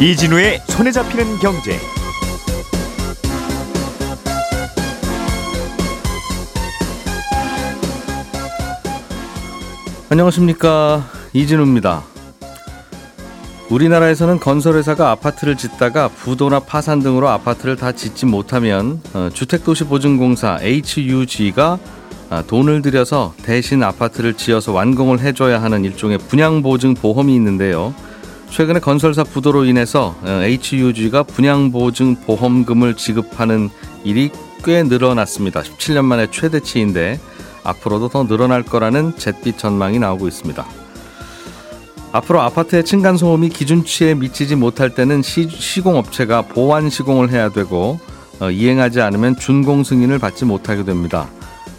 이진우의 0.00 0.60
손에 0.68 0.92
잡히는 0.92 1.38
경제. 1.38 1.76
안녕하십니까 10.08 11.04
이진우입니다. 11.32 12.04
우리나라에서는 13.70 14.38
건설회사가 14.38 15.10
아파트를 15.10 15.56
짓다가 15.56 16.06
부도나 16.06 16.60
파산 16.60 17.00
등으로 17.00 17.28
아파트를 17.28 17.74
다 17.74 17.90
짓지 17.90 18.24
못하면 18.24 19.02
어, 19.14 19.30
주택도시보증공사 19.34 20.60
HUG가 20.62 21.80
아, 22.30 22.42
돈을 22.42 22.82
들여서 22.82 23.34
대신 23.42 23.82
아파트를 23.82 24.34
지어서 24.34 24.72
완공을 24.72 25.18
해줘야 25.18 25.60
하는 25.60 25.84
일종의 25.84 26.18
분양보증 26.18 26.94
보험이 26.94 27.34
있는데요. 27.34 27.92
최근에 28.50 28.80
건설사 28.80 29.24
부도로 29.24 29.64
인해서 29.64 30.16
어, 30.22 30.42
HUG가 30.42 31.22
분양보증 31.22 32.16
보험금을 32.26 32.94
지급하는 32.94 33.70
일이 34.04 34.30
꽤 34.64 34.82
늘어났습니다. 34.82 35.62
17년 35.62 36.04
만에 36.04 36.28
최대치인데 36.30 37.20
앞으로도 37.62 38.08
더 38.08 38.26
늘어날 38.26 38.62
거라는 38.62 39.16
잿빛 39.16 39.58
전망이 39.58 39.98
나오고 39.98 40.26
있습니다. 40.26 40.66
앞으로 42.12 42.40
아파트의 42.40 42.84
층간소음이 42.84 43.50
기준치에 43.50 44.14
미치지 44.14 44.56
못할 44.56 44.94
때는 44.94 45.22
시, 45.22 45.48
시공업체가 45.48 46.42
보완 46.42 46.88
시공을 46.88 47.30
해야 47.30 47.50
되고 47.50 48.00
어, 48.40 48.50
이행하지 48.50 49.00
않으면 49.00 49.36
준공 49.36 49.84
승인을 49.84 50.18
받지 50.18 50.44
못하게 50.44 50.84
됩니다. 50.84 51.28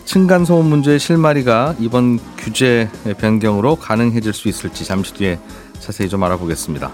층간소음 0.06 0.66
문제의 0.66 1.00
실마리가 1.00 1.76
이번 1.80 2.20
규제 2.38 2.90
변경으로 3.20 3.76
가능해질 3.76 4.34
수 4.34 4.48
있을지 4.48 4.84
잠시 4.84 5.14
뒤에 5.14 5.40
자세히 5.90 6.08
좀 6.08 6.24
알아보겠습니다. 6.24 6.92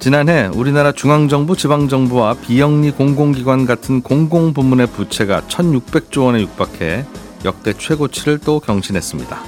지난해 0.00 0.50
우리나라 0.52 0.90
중앙정부, 0.90 1.56
지방정부와 1.56 2.34
비영리 2.34 2.90
공공기관 2.90 3.64
같은 3.64 4.02
공공부문의 4.02 4.88
부채가 4.88 5.42
1,600조 5.42 6.24
원에 6.24 6.40
육박해 6.40 7.04
역대 7.44 7.72
최고치를 7.72 8.38
또 8.38 8.58
경신했습니다. 8.58 9.40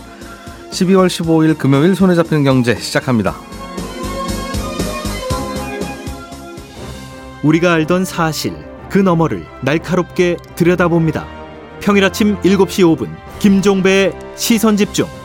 12월 0.70 1.08
15일 1.08 1.58
금요일 1.58 1.96
손에 1.96 2.14
잡히는 2.14 2.44
경제 2.44 2.76
시작합니다. 2.76 3.34
우리가 7.42 7.72
알던 7.72 8.04
사실 8.04 8.54
그 8.88 8.98
너머를 8.98 9.46
날카롭게 9.62 10.36
들여다봅니다. 10.54 11.26
평일 11.80 12.04
아침 12.04 12.36
7시 12.42 12.96
5분 12.96 13.08
김종배의 13.40 14.12
시선 14.36 14.76
집중. 14.76 15.17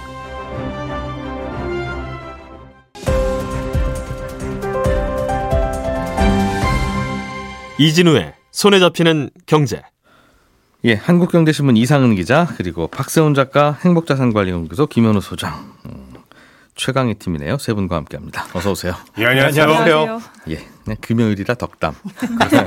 이진우의 7.88 8.34
손에 8.52 8.80
잡히는 8.80 9.30
경제. 9.46 9.82
예, 10.86 10.94
한국경제신문 10.94 11.76
이상은 11.76 12.16
기자 12.16 12.48
그리고 12.58 12.88
박세훈 12.88 13.34
작가 13.34 13.78
행복자산관리연구소 13.84 14.88
김현우 14.88 15.20
소장 15.20 15.74
음, 15.86 16.14
최강의 16.76 17.16
팀이네요. 17.16 17.58
세 17.58 17.74
분과 17.74 17.98
함께합니다. 17.98 18.46
어서 18.54 18.72
오세요. 18.72 18.94
예, 19.18 19.26
안녕하세요. 19.26 19.64
안녕하세요. 19.66 20.22
예, 20.52 20.66
그냥 20.86 20.98
금요일이라 21.02 21.56
덕담. 21.56 21.94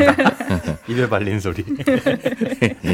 입에 0.88 1.08
발린 1.08 1.40
소리. 1.40 1.64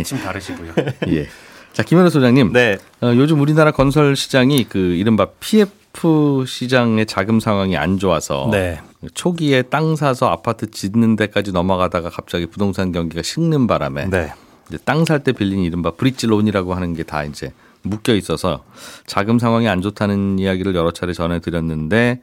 침 0.05 0.19
다르시고요. 0.19 0.75
예. 1.09 1.27
자, 1.73 1.83
김현우 1.83 2.09
소장님. 2.09 2.53
네. 2.53 2.78
어, 3.00 3.12
요즘 3.17 3.41
우리나라 3.41 3.73
건설 3.73 4.15
시장이 4.15 4.69
그 4.69 4.78
이른바 4.78 5.27
PF 5.41 6.45
시장의 6.47 7.06
자금 7.06 7.41
상황이 7.41 7.77
안 7.77 7.98
좋아서 7.98 8.49
네. 8.53 8.81
초기에 9.15 9.63
땅 9.63 9.97
사서 9.97 10.29
아파트 10.29 10.71
짓는 10.71 11.17
데까지 11.17 11.53
넘어가다가 11.53 12.09
갑자기 12.11 12.47
부동산 12.47 12.93
경기가 12.93 13.23
식는 13.23 13.67
바람에 13.67 14.07
네. 14.07 14.33
땅 14.85 15.05
살 15.05 15.23
때 15.25 15.33
빌린 15.33 15.61
이른바 15.61 15.91
브릿지 15.91 16.27
론이라고 16.29 16.75
하는 16.75 16.95
게 16.95 17.03
다 17.03 17.25
이제 17.25 17.53
묶여 17.83 18.15
있어서 18.15 18.63
자금 19.07 19.39
상황이 19.39 19.69
안 19.69 19.83
좋다는 19.83 20.39
이야기를 20.39 20.75
여러 20.77 20.93
차례 20.93 21.13
전해드렸는데 21.13 22.23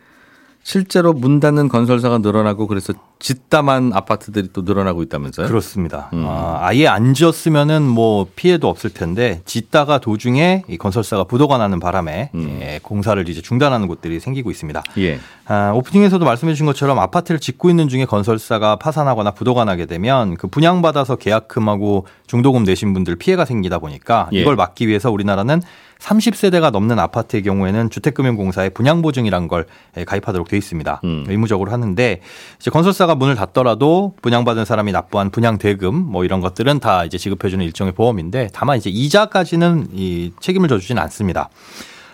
실제로 0.64 1.14
문 1.14 1.40
닫는 1.40 1.68
건설사가 1.68 2.20
늘어나고 2.20 2.68
그래서 2.68 2.94
짓다만 3.20 3.92
아파트들이 3.94 4.50
또 4.54 4.62
늘어나고 4.62 5.04
있다면서요? 5.04 5.48
그렇습니다. 5.48 6.10
음. 6.14 6.26
아, 6.26 6.60
아예 6.62 6.88
안 6.88 7.14
지었으면은 7.14 7.84
뭐 7.84 8.28
피해도 8.36 8.70
없을 8.70 8.90
텐데 8.90 9.42
짓다가 9.46 10.00
도중에 10.00 10.64
이 10.70 10.78
건설사가 10.78 11.26
부도가 11.26 11.58
나는 11.58 11.82
바람에 11.82 12.32
음. 12.34 12.60
예, 12.62 12.80
공사를 12.82 13.28
이제 13.28 13.42
중단하는 13.42 13.88
곳들이 13.88 14.22
생기고 14.22 14.52
있습니다. 14.52 14.82
예. 15.00 15.20
아, 15.46 15.72
오프닝에서도 15.76 16.24
말씀해 16.24 16.54
주신 16.54 16.66
것처럼 16.66 16.98
아파트를 17.00 17.42
짓고 17.42 17.70
있는 17.70 17.90
중에 17.90 18.06
건설사가 18.06 18.78
파산하거나 18.78 19.32
부도가 19.32 19.66
나게 19.66 19.86
되면 19.86 20.38
그 20.38 20.48
분양받아서 20.48 21.18
계약금하고 21.18 22.08
중도금 22.28 22.64
내신 22.64 22.94
분들 22.94 23.18
피해가 23.18 23.44
생기다 23.44 23.80
보니까 23.80 24.30
예. 24.32 24.40
이걸 24.40 24.56
막기 24.56 24.88
위해서 24.88 25.12
우리나라는 25.12 25.62
30세대가 26.00 26.72
넘는 26.72 26.98
아파트의 26.98 27.44
경우에는 27.44 27.90
주택금융공사에 27.90 28.70
분양보증이란 28.70 29.48
걸 29.48 29.66
예, 29.98 30.06
가입하도록 30.06 30.48
돼 30.48 30.58
있습니다. 30.58 31.02
음. 31.04 31.26
의무적으로 31.28 31.72
하는데 31.72 32.22
이제 32.60 32.72
건설사가 32.72 33.09
문을 33.16 33.36
닫더라도 33.36 34.14
분양받은 34.22 34.66
사람이 34.66 34.92
납부한 34.92 35.30
분양 35.30 35.58
대금 35.58 35.96
뭐 35.96 36.24
이런 36.26 36.42
것들은 36.42 36.80
다 36.80 37.06
이제 37.06 37.18
지급해주는 37.18 37.64
일종의 37.66 37.94
보험인데 37.94 38.50
다만 38.54 38.78
이제 38.78 38.90
이자까지는 38.90 39.90
이 39.94 40.32
책임을 40.40 40.70
져주지는 40.70 41.02
않습니다. 41.04 41.50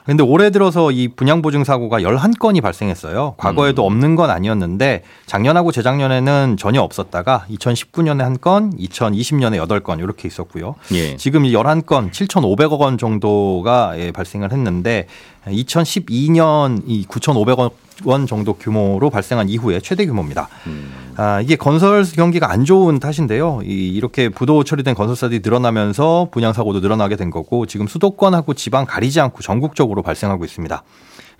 근데 0.06 0.22
올해 0.22 0.52
들어서 0.52 0.92
이 0.92 1.08
분양 1.08 1.42
보증 1.42 1.64
사고가 1.64 2.00
11건이 2.02 2.62
발생했어요. 2.62 3.34
과거에도 3.38 3.84
음. 3.84 3.88
없는 3.88 4.16
건 4.16 4.30
아니었는데 4.30 5.02
작년하고 5.26 5.72
재작년에는 5.72 6.58
전혀 6.60 6.82
없었다가 6.82 7.46
2019년에 7.50 8.20
한 8.20 8.38
건, 8.40 8.72
2020년에 8.78 9.58
8건 9.68 10.00
이렇게 10.00 10.28
있었고요. 10.28 10.76
예. 10.94 11.18
지금 11.18 11.46
이 11.46 11.54
11건 11.54 12.12
7,500억 12.12 12.80
원 12.80 13.00
정도가 13.00 13.94
예, 13.98 14.12
발생을 14.12 14.52
했는데 14.52 15.08
2012년 15.48 16.84
이 16.86 17.06
9,500억 17.08 17.72
원 18.04 18.28
정도 18.28 18.54
규모로 18.54 19.10
발생한 19.10 19.48
이후에 19.48 19.80
최대 19.80 20.06
규모입니다. 20.06 20.50
음. 20.68 21.14
아, 21.16 21.40
이게 21.40 21.56
건설 21.56 22.04
경기가 22.04 22.52
안 22.52 22.66
좋은 22.66 23.00
탓인데요. 23.00 23.62
이, 23.64 23.88
이렇게 23.88 24.28
부도 24.28 24.64
처리된 24.66 24.96
건설사들이 24.96 25.40
늘어나면서 25.44 26.28
분양 26.32 26.52
사고도 26.52 26.82
늘어나게 26.82 27.16
된 27.16 27.30
거고 27.30 27.66
지금 27.66 27.88
수도권하고 27.88 28.54
지방 28.54 28.86
가리지 28.86 29.22
않고 29.22 29.42
전국적으로 29.42 30.02
발생하고 30.02 30.44
있습니다. 30.44 30.84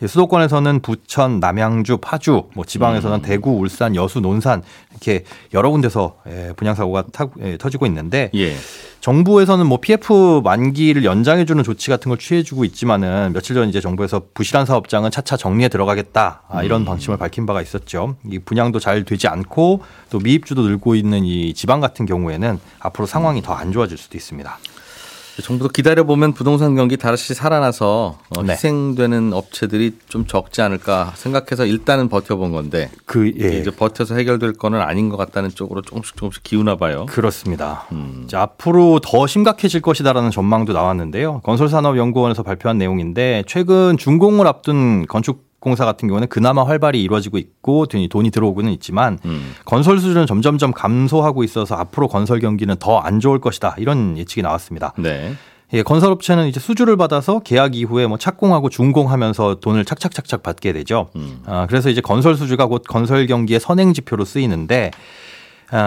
수도권에서는 0.06 0.82
부천, 0.82 1.40
남양주, 1.40 1.98
파주, 1.98 2.50
뭐 2.54 2.64
지방에서는 2.66 3.18
음. 3.18 3.22
대구, 3.22 3.52
울산, 3.52 3.96
여수, 3.96 4.20
논산 4.20 4.62
이렇게 4.92 5.24
여러 5.54 5.70
군데서 5.72 6.18
예, 6.28 6.54
분양 6.56 6.76
사고가 6.76 7.06
타, 7.12 7.28
예, 7.42 7.58
터지고 7.58 7.86
있는데 7.88 8.30
예. 8.36 8.56
정부에서는 9.02 9.66
뭐 9.68 9.80
PF 9.80 10.42
만기를 10.44 11.04
연장해주는 11.06 11.64
조치 11.64 11.90
같은 11.90 12.10
걸 12.10 12.18
취해주고 12.18 12.66
있지만은 12.66 13.34
며칠 13.34 13.56
전 13.56 13.70
이제 13.70 13.80
정부에서 13.80 14.22
부실한 14.34 14.66
사업장은 14.66 15.12
차차 15.12 15.38
정리에 15.38 15.70
들어가겠다 15.70 16.44
아, 16.50 16.64
이런 16.64 16.82
음. 16.82 16.86
방침을 16.86 17.18
밝힌 17.18 17.46
바가 17.46 17.62
있었죠. 17.62 18.16
이 18.30 18.40
분양도 18.40 18.80
잘 18.80 19.04
되지 19.06 19.28
않고 19.28 19.82
또 20.10 20.20
미입주도 20.20 20.64
늘고 20.64 20.96
있는 20.96 21.24
이 21.24 21.54
지방 21.54 21.80
같은 21.82 22.06
경우에는 22.06 22.60
앞으로 22.80 23.06
상황이 23.06 23.42
더 23.42 23.56
안 23.56 23.72
좋아질 23.72 23.98
수도 23.98 24.18
있습니다. 24.18 24.58
정부도 25.42 25.70
기다려 25.70 26.04
보면 26.04 26.34
부동산 26.34 26.76
경기 26.76 26.98
다시 26.98 27.34
살아나서 27.34 28.18
어, 28.38 28.44
네. 28.44 28.54
희생되는 28.54 29.34
업체들이 29.34 29.98
좀 30.08 30.26
적지 30.26 30.62
않을까 30.62 31.14
생각해서 31.16 31.66
일단은 31.66 32.10
버텨본 32.10 32.52
건데 32.52 32.90
그 33.06 33.32
예. 33.40 33.60
이제 33.60 33.72
버텨서 33.72 34.16
해결될 34.16 34.54
거는 34.54 34.82
아닌 34.82 35.10
것 35.10 35.18
같다는 35.18 35.50
쪽으로 35.50 35.82
조금씩 35.82 36.16
조금씩 36.16 36.44
기우나 36.44 36.76
봐요. 36.76 37.06
그렇습니다. 37.08 37.86
음. 37.92 38.28
앞으로 38.34 39.00
더 39.00 39.28
심각해질 39.28 39.82
것이다라는 39.82 40.32
전망도 40.32 40.74
나왔는데요. 40.74 41.42
건설산업연구원에서 41.42 42.44
발표한 42.44 42.78
내용인데 42.78 43.44
최근 43.48 43.98
준공을 43.98 44.48
앞둔 44.48 45.06
건축 45.08 45.44
공사 45.66 45.84
같은 45.84 46.08
경우는 46.08 46.28
그나마 46.30 46.64
활발히 46.64 47.02
이루어지고 47.02 47.40
있고 47.40 47.88
돈이 47.88 48.30
들어오고는 48.30 48.72
있지만 48.74 49.18
음. 49.26 49.54
건설 49.66 50.00
수준은 50.00 50.28
점점점 50.28 50.72
감소하고 50.72 51.44
있어서 51.44 51.76
앞으로 51.76 52.08
건설 52.08 52.40
경기는 52.40 52.74
더 52.80 53.00
안 53.06 53.20
좋을 53.20 53.40
것이다 53.40 53.76
이런 53.78 54.18
예측이 54.18 54.42
나왔습니다. 54.42 54.94
네. 54.98 55.34
예, 55.74 55.82
건설업체는 55.82 56.48
이제 56.48 56.60
수주를 56.60 56.96
받아서 56.96 57.40
계약 57.40 57.76
이후에 57.76 58.06
뭐 58.08 58.18
착공하고 58.20 58.70
준공하면서 58.70 59.56
돈을 59.56 59.84
착착착착 59.84 60.44
받게 60.44 60.74
되죠. 60.74 61.10
음. 61.16 61.42
아, 61.46 61.66
그래서 61.68 61.90
이제 61.90 62.02
건설 62.02 62.36
수주가 62.36 62.68
곧 62.68 62.84
건설 62.88 63.26
경기의 63.26 63.60
선행 63.60 63.92
지표로 63.94 64.24
쓰이는데 64.26 64.92
아, 64.94 64.98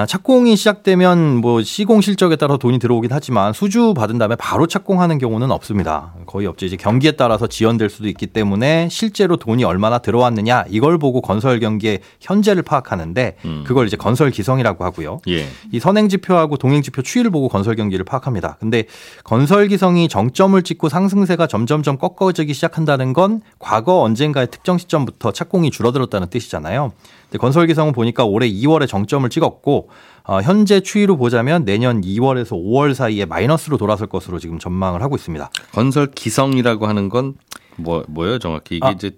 착공이 0.06 0.56
시작되면 0.56 1.36
뭐 1.36 1.62
시공 1.62 2.00
실적에 2.00 2.36
따라 2.36 2.56
돈이 2.56 2.78
들어오긴 2.78 3.10
하지만 3.12 3.52
수주 3.52 3.94
받은 3.94 4.18
다음에 4.18 4.36
바로 4.36 4.66
착공하는 4.66 5.18
경우는 5.18 5.50
없습니다. 5.50 6.14
거의 6.26 6.46
없죠. 6.46 6.66
이제 6.66 6.76
경기에 6.76 7.12
따라서 7.12 7.46
지연될 7.46 7.88
수도 7.88 8.08
있기 8.08 8.26
때문에 8.26 8.88
실제로 8.90 9.36
돈이 9.36 9.64
얼마나 9.64 9.98
들어왔느냐 9.98 10.64
이걸 10.68 10.98
보고 10.98 11.20
건설 11.20 11.60
경기의 11.60 12.00
현재를 12.20 12.62
파악하는데 12.62 13.36
음. 13.44 13.64
그걸 13.66 13.86
이제 13.86 13.96
건설 13.96 14.30
기성이라고 14.30 14.84
하고요. 14.84 15.20
예. 15.28 15.46
이 15.72 15.78
선행 15.78 16.08
지표하고 16.08 16.56
동행 16.56 16.82
지표 16.82 17.02
추이를 17.02 17.30
보고 17.30 17.48
건설 17.48 17.76
경기를 17.76 18.04
파악합니다. 18.04 18.56
근데 18.60 18.84
건설 19.24 19.68
기성이 19.68 20.08
정점을 20.08 20.60
찍고 20.62 20.88
상승세가 20.88 21.46
점점점 21.46 21.98
꺾어지기 21.98 22.52
시작한다는 22.52 23.12
건 23.12 23.42
과거 23.58 24.00
언젠가의 24.02 24.48
특정 24.50 24.76
시점부터 24.76 25.32
착공이 25.32 25.70
줄어들었다는 25.70 26.28
뜻이잖아요. 26.30 26.92
근데 27.28 27.38
건설 27.38 27.66
기성은 27.66 27.92
보니까 27.92 28.24
올해 28.24 28.50
2월에 28.50 28.88
정점을 28.88 29.28
찍었고 29.28 29.77
어, 30.24 30.40
현재 30.42 30.80
추이로 30.80 31.16
보자면 31.16 31.64
내년 31.64 32.00
2월에서 32.00 32.52
5월 32.52 32.94
사이에 32.94 33.24
마이너스로 33.24 33.78
돌아설 33.78 34.08
것으로 34.08 34.38
지금 34.38 34.58
전망을 34.58 35.02
하고 35.02 35.16
있습니다. 35.16 35.50
건설 35.72 36.06
기성이라고 36.10 36.86
하는 36.86 37.08
건 37.08 37.34
뭐 37.78 38.04
뭐예요, 38.08 38.38
정확히 38.38 38.76
이게 38.76 38.86
아. 38.86 38.90
이제 38.90 39.12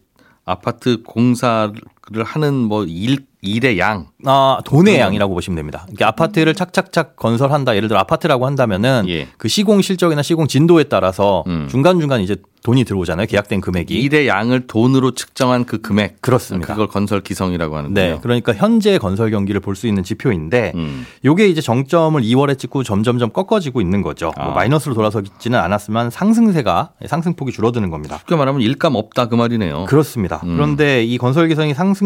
아파트 0.45 1.03
공사 1.03 1.73
를 2.13 2.25
하는 2.25 2.55
뭐 2.55 2.85
일 2.89 3.19
일의 3.43 3.79
양. 3.79 4.09
아, 4.27 4.59
돈의 4.67 4.97
그럼. 4.97 5.07
양이라고 5.07 5.33
보시면 5.33 5.57
됩니다. 5.57 5.87
이게 5.91 6.05
아파트를 6.05 6.53
착착착 6.55 7.17
건설한다. 7.17 7.75
예를 7.75 7.89
들어 7.89 7.99
아파트라고 8.01 8.45
한다면은 8.45 9.07
예. 9.09 9.29
그 9.39 9.49
시공 9.49 9.81
실적이나 9.81 10.21
시공 10.21 10.47
진도에 10.47 10.85
따라서 10.85 11.43
음. 11.47 11.67
중간중간 11.71 12.21
이제 12.21 12.37
돈이 12.63 12.85
들어오잖아요. 12.85 13.27
계약된 13.29 13.63
금액이. 13.63 13.95
일의 13.95 14.29
양을 14.29 14.67
돈으로 14.67 15.13
측정한 15.13 15.65
그 15.65 15.81
금액. 15.81 16.21
그렇습니다. 16.21 16.75
그걸 16.75 16.89
건설 16.89 17.23
기성이라고 17.23 17.79
하는데요. 17.79 18.15
네. 18.17 18.21
그러니까 18.21 18.53
현재 18.53 18.99
건설 18.99 19.31
경기를 19.31 19.63
볼 19.63 19.75
수 19.75 19.87
있는 19.87 20.03
지표인데 20.03 20.73
음. 20.75 21.07
요게 21.25 21.49
이제 21.49 21.63
정점을 21.63 22.21
2월에 22.21 22.59
찍고 22.59 22.83
점점점 22.83 23.31
꺾어지고 23.31 23.81
있는 23.81 24.03
거죠. 24.03 24.33
뭐 24.37 24.49
아. 24.49 24.51
마이너스로 24.51 24.95
돌아서지는 24.95 25.59
않았지만 25.59 26.11
상승세가 26.11 26.91
상승폭이 27.07 27.53
줄어드는 27.53 27.89
겁니다. 27.89 28.19
쉽게 28.19 28.37
말하면 28.37 28.61
일감 28.61 28.97
없다 28.97 29.29
그 29.31 29.35
말이네요. 29.37 29.87
그렇습니다. 29.87 30.43
음. 30.45 30.57
그런데 30.57 31.03
이 31.05 31.17
건설 31.17 31.49
기성이 31.49 31.73
상승 31.73 32.00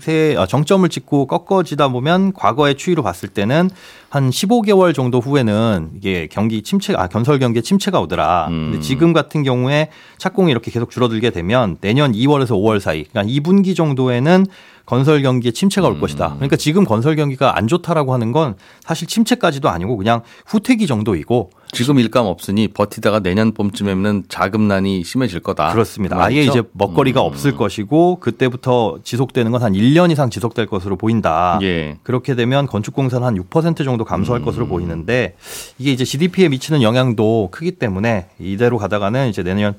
세 0.00 0.34
아, 0.38 0.46
정점을 0.46 0.88
찍고 0.88 1.26
꺾어지다 1.26 1.88
보면 1.88 2.32
과거의 2.32 2.76
추이로 2.76 3.02
봤을 3.02 3.28
때는 3.28 3.70
한 4.08 4.30
15개월 4.30 4.94
정도 4.94 5.20
후에는 5.20 5.90
이게 5.96 6.28
경기 6.30 6.62
침체 6.62 6.94
아 6.96 7.06
건설 7.06 7.38
경기에 7.38 7.62
침체가 7.62 8.00
오더라. 8.00 8.48
음. 8.48 8.70
근데 8.70 8.80
지금 8.80 9.12
같은 9.12 9.42
경우에 9.42 9.90
착공이 10.18 10.50
이렇게 10.50 10.70
계속 10.70 10.90
줄어들게 10.90 11.30
되면 11.30 11.78
내년 11.80 12.12
2월에서 12.12 12.50
5월 12.50 12.80
사이 12.80 13.04
그러니까 13.04 13.32
2분기 13.32 13.76
정도에는 13.76 14.46
건설 14.90 15.22
경기에 15.22 15.52
침체가 15.52 15.86
올 15.86 15.94
음. 15.94 16.00
것이다. 16.00 16.34
그러니까 16.34 16.56
지금 16.56 16.84
건설 16.84 17.14
경기가 17.14 17.56
안 17.56 17.68
좋다라고 17.68 18.12
하는 18.12 18.32
건 18.32 18.56
사실 18.80 19.06
침체까지도 19.06 19.68
아니고 19.68 19.96
그냥 19.96 20.22
후퇴기 20.46 20.88
정도이고 20.88 21.50
지금 21.70 22.00
일감 22.00 22.26
없으니 22.26 22.66
버티다가 22.66 23.20
내년 23.20 23.52
봄쯤에는 23.52 24.24
자금난이 24.28 25.04
심해질 25.04 25.38
거다. 25.40 25.70
그렇습니다. 25.70 26.16
그 26.16 26.22
아예? 26.22 26.42
이제 26.42 26.64
먹거리가 26.72 27.20
음. 27.22 27.26
없을 27.26 27.54
것이고 27.54 28.18
그때부터 28.18 28.98
지속되는 29.04 29.52
건 29.52 29.60
한 29.60 29.74
1년 29.74 30.10
이상 30.10 30.30
지속될 30.30 30.66
것으로 30.66 30.96
보인다. 30.96 31.58
예. 31.62 31.98
그렇게 32.02 32.34
되면 32.34 32.66
건축공사는 32.66 33.24
한 33.24 33.36
6% 33.36 33.84
정도 33.84 34.04
감소할 34.04 34.40
음. 34.40 34.44
것으로 34.44 34.66
보이는데 34.66 35.36
이게 35.78 35.92
이제 35.92 36.04
GDP에 36.04 36.48
미치는 36.48 36.80
영향도 36.82 37.50
크기 37.52 37.72
때문에 37.72 38.28
이대로 38.40 38.78
가다가는 38.78 39.28
이제 39.28 39.42
내년 39.42 39.74
어, 39.74 39.76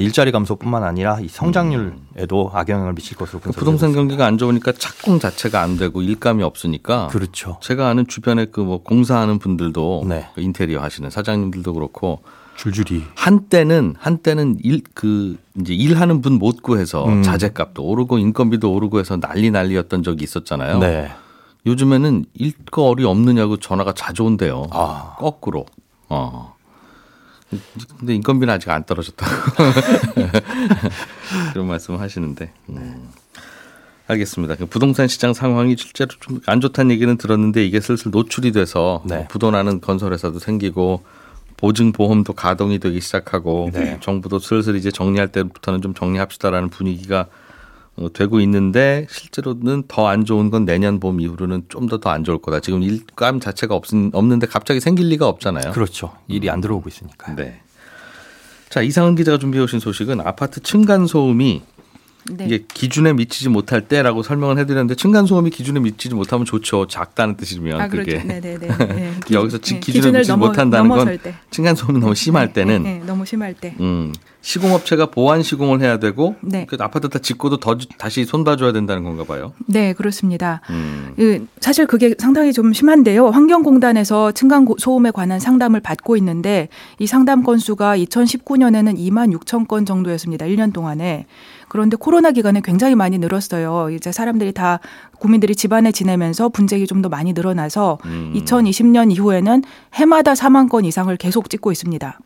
일자리 0.00 0.30
감소뿐만 0.32 0.84
아니라 0.84 1.18
이 1.20 1.28
성장률에도 1.28 2.50
악영향을 2.54 2.94
미칠 2.94 3.16
것으로 3.16 3.40
그 3.40 3.44
분석이 3.50 3.58
부동산 3.58 3.92
경기가 3.92 4.26
안 4.26 4.38
좋으니까 4.38 4.72
착공 4.72 5.18
자체가 5.18 5.60
안 5.60 5.76
되고 5.76 6.02
일감이 6.02 6.42
없으니까. 6.42 7.08
그렇죠. 7.08 7.58
제가 7.62 7.88
아는 7.88 8.06
주변에 8.06 8.46
그 8.46 8.62
뭐 8.62 8.82
공사하는 8.82 9.38
분들도 9.40 10.04
네. 10.08 10.28
그 10.34 10.40
인테리어 10.40 10.80
하시는 10.80 11.10
사장님들도 11.10 11.74
그렇고 11.74 12.20
줄줄이 12.56 13.02
한때는 13.16 13.96
한때는 13.98 14.58
일 14.62 14.82
그 14.94 15.36
이제 15.60 15.74
일하는 15.74 16.20
분 16.22 16.34
못 16.38 16.62
구해서 16.62 17.04
음. 17.06 17.22
자재값도 17.22 17.82
오르고 17.82 18.18
인건비도 18.18 18.72
오르고 18.72 19.00
해서 19.00 19.16
난리 19.18 19.50
난리였던 19.50 20.02
적이 20.04 20.22
있었잖아요. 20.24 20.78
네. 20.78 21.10
요즘에는 21.66 22.24
일거리 22.34 23.04
없느냐고 23.04 23.56
전화가 23.56 23.92
자주 23.94 24.24
온대요. 24.24 24.66
아. 24.70 25.14
거꾸로. 25.18 25.66
어. 26.08 26.54
근데 27.98 28.14
인건비는 28.14 28.52
아직 28.52 28.70
안 28.70 28.84
떨어졌다고 28.84 29.32
그런 31.52 31.66
말씀 31.66 31.98
하시는데. 31.98 32.52
음. 32.70 33.08
알겠습니다. 34.08 34.56
그 34.56 34.66
부동산 34.66 35.08
시장 35.08 35.32
상황이 35.32 35.76
실제로 35.78 36.10
좀 36.20 36.40
안 36.46 36.60
좋다는 36.60 36.90
얘기는 36.90 37.16
들었는데 37.16 37.64
이게 37.64 37.80
슬슬 37.80 38.10
노출이 38.10 38.52
돼서 38.52 39.02
네. 39.06 39.16
뭐 39.16 39.26
부도나는 39.28 39.80
건설회사도 39.80 40.38
생기고 40.38 41.02
보증 41.56 41.92
보험도 41.92 42.32
가동이 42.32 42.80
되기 42.80 43.00
시작하고 43.00 43.70
네. 43.72 43.98
정부도 44.00 44.40
슬슬 44.40 44.74
이제 44.74 44.90
정리할 44.90 45.28
때부터는 45.28 45.80
좀 45.80 45.94
정리합시다라는 45.94 46.70
분위기가 46.70 47.20
어, 47.20 47.26
되고 48.14 48.40
있는데 48.40 49.06
실제로는 49.10 49.84
더 49.86 50.06
안 50.08 50.24
좋은 50.24 50.50
건 50.50 50.64
내년 50.64 50.98
봄 50.98 51.20
이후로는 51.20 51.64
좀 51.68 51.86
더 51.88 51.98
더 51.98 52.10
안 52.10 52.24
좋을 52.24 52.38
거다. 52.38 52.60
지금 52.60 52.82
일감 52.82 53.38
자체가 53.40 53.74
없, 53.74 53.84
없는데 54.12 54.46
갑자기 54.46 54.80
생길 54.80 55.08
리가 55.08 55.28
없잖아요. 55.28 55.72
그렇죠. 55.72 56.12
일이 56.26 56.50
안 56.50 56.60
들어오고 56.60 56.88
있으니까. 56.88 57.34
네. 57.36 57.60
자 58.70 58.80
이상은 58.80 59.14
기자가 59.14 59.36
준비해 59.38 59.62
오신 59.62 59.80
소식은 59.80 60.20
아파트 60.22 60.60
층간 60.60 61.06
소음이 61.06 61.62
네. 62.30 62.44
이게 62.46 62.64
기준에 62.72 63.12
미치지 63.12 63.48
못할 63.48 63.80
때라고 63.88 64.22
설명을 64.22 64.58
해드렸는데 64.58 64.94
층간 64.94 65.26
소음이 65.26 65.50
기준에 65.50 65.80
미치지 65.80 66.14
못하면 66.14 66.44
좋죠. 66.44 66.86
작다는 66.86 67.36
뜻이면 67.36 67.80
아, 67.80 67.88
그게 67.88 68.04
그렇죠. 68.04 68.26
네네네. 68.28 68.58
네. 68.68 69.12
여기서 69.32 69.58
지- 69.58 69.74
네, 69.74 69.80
기준을 69.80 70.12
미치지 70.20 70.32
넘어- 70.32 70.46
못한다는 70.48 70.88
건 70.88 71.18
때. 71.22 71.34
층간 71.50 71.74
소음이 71.74 71.98
너무 71.98 72.14
심할 72.14 72.48
네, 72.48 72.52
때는 72.52 72.82
네, 72.82 72.98
네, 72.98 73.04
너무 73.06 73.26
심할 73.26 73.54
때. 73.54 73.74
음, 73.80 74.12
시공업체가 74.40 75.06
보완 75.06 75.42
시공을 75.42 75.80
해야 75.80 75.98
되고 75.98 76.36
네. 76.40 76.66
그 76.68 76.76
아파트 76.80 77.08
다 77.08 77.18
짓고도 77.18 77.58
더 77.58 77.76
주- 77.76 77.88
다시 77.98 78.24
손봐줘야 78.24 78.72
된다는 78.72 79.04
건가 79.04 79.24
봐요. 79.24 79.52
네, 79.66 79.92
그렇습니다. 79.92 80.60
음. 80.70 81.12
그 81.16 81.46
사실 81.60 81.86
그게 81.86 82.14
상당히 82.18 82.52
좀 82.52 82.72
심한데요. 82.72 83.28
환경공단에서 83.28 84.32
층간 84.32 84.64
고- 84.64 84.76
소음에 84.78 85.10
관한 85.10 85.38
상담을 85.40 85.80
받고 85.80 86.16
있는데 86.16 86.68
이 86.98 87.06
상담 87.06 87.42
건수가 87.42 87.96
2019년에는 87.98 88.96
2만 88.98 89.32
6천 89.38 89.66
건 89.68 89.84
정도였습니다. 89.86 90.46
1년 90.46 90.72
동안에. 90.72 91.26
그런데 91.72 91.96
코로나 91.96 92.32
기간에 92.32 92.60
굉장히 92.62 92.94
많이 92.94 93.16
늘었어요. 93.16 93.88
이제 93.88 94.12
사람들이 94.12 94.52
다 94.52 94.78
국민들이 95.18 95.56
집안에 95.56 95.90
지내면서 95.90 96.50
분쟁이 96.50 96.86
좀 96.86 97.00
더 97.00 97.08
많이 97.08 97.32
늘어나서 97.32 97.96
음. 98.04 98.34
2020년 98.36 99.10
이후에는 99.10 99.62
해마다 99.94 100.34
4만 100.34 100.68
건 100.68 100.84
이상을 100.84 101.16
계속 101.16 101.48
찍고 101.48 101.72
있습니다. 101.72 102.18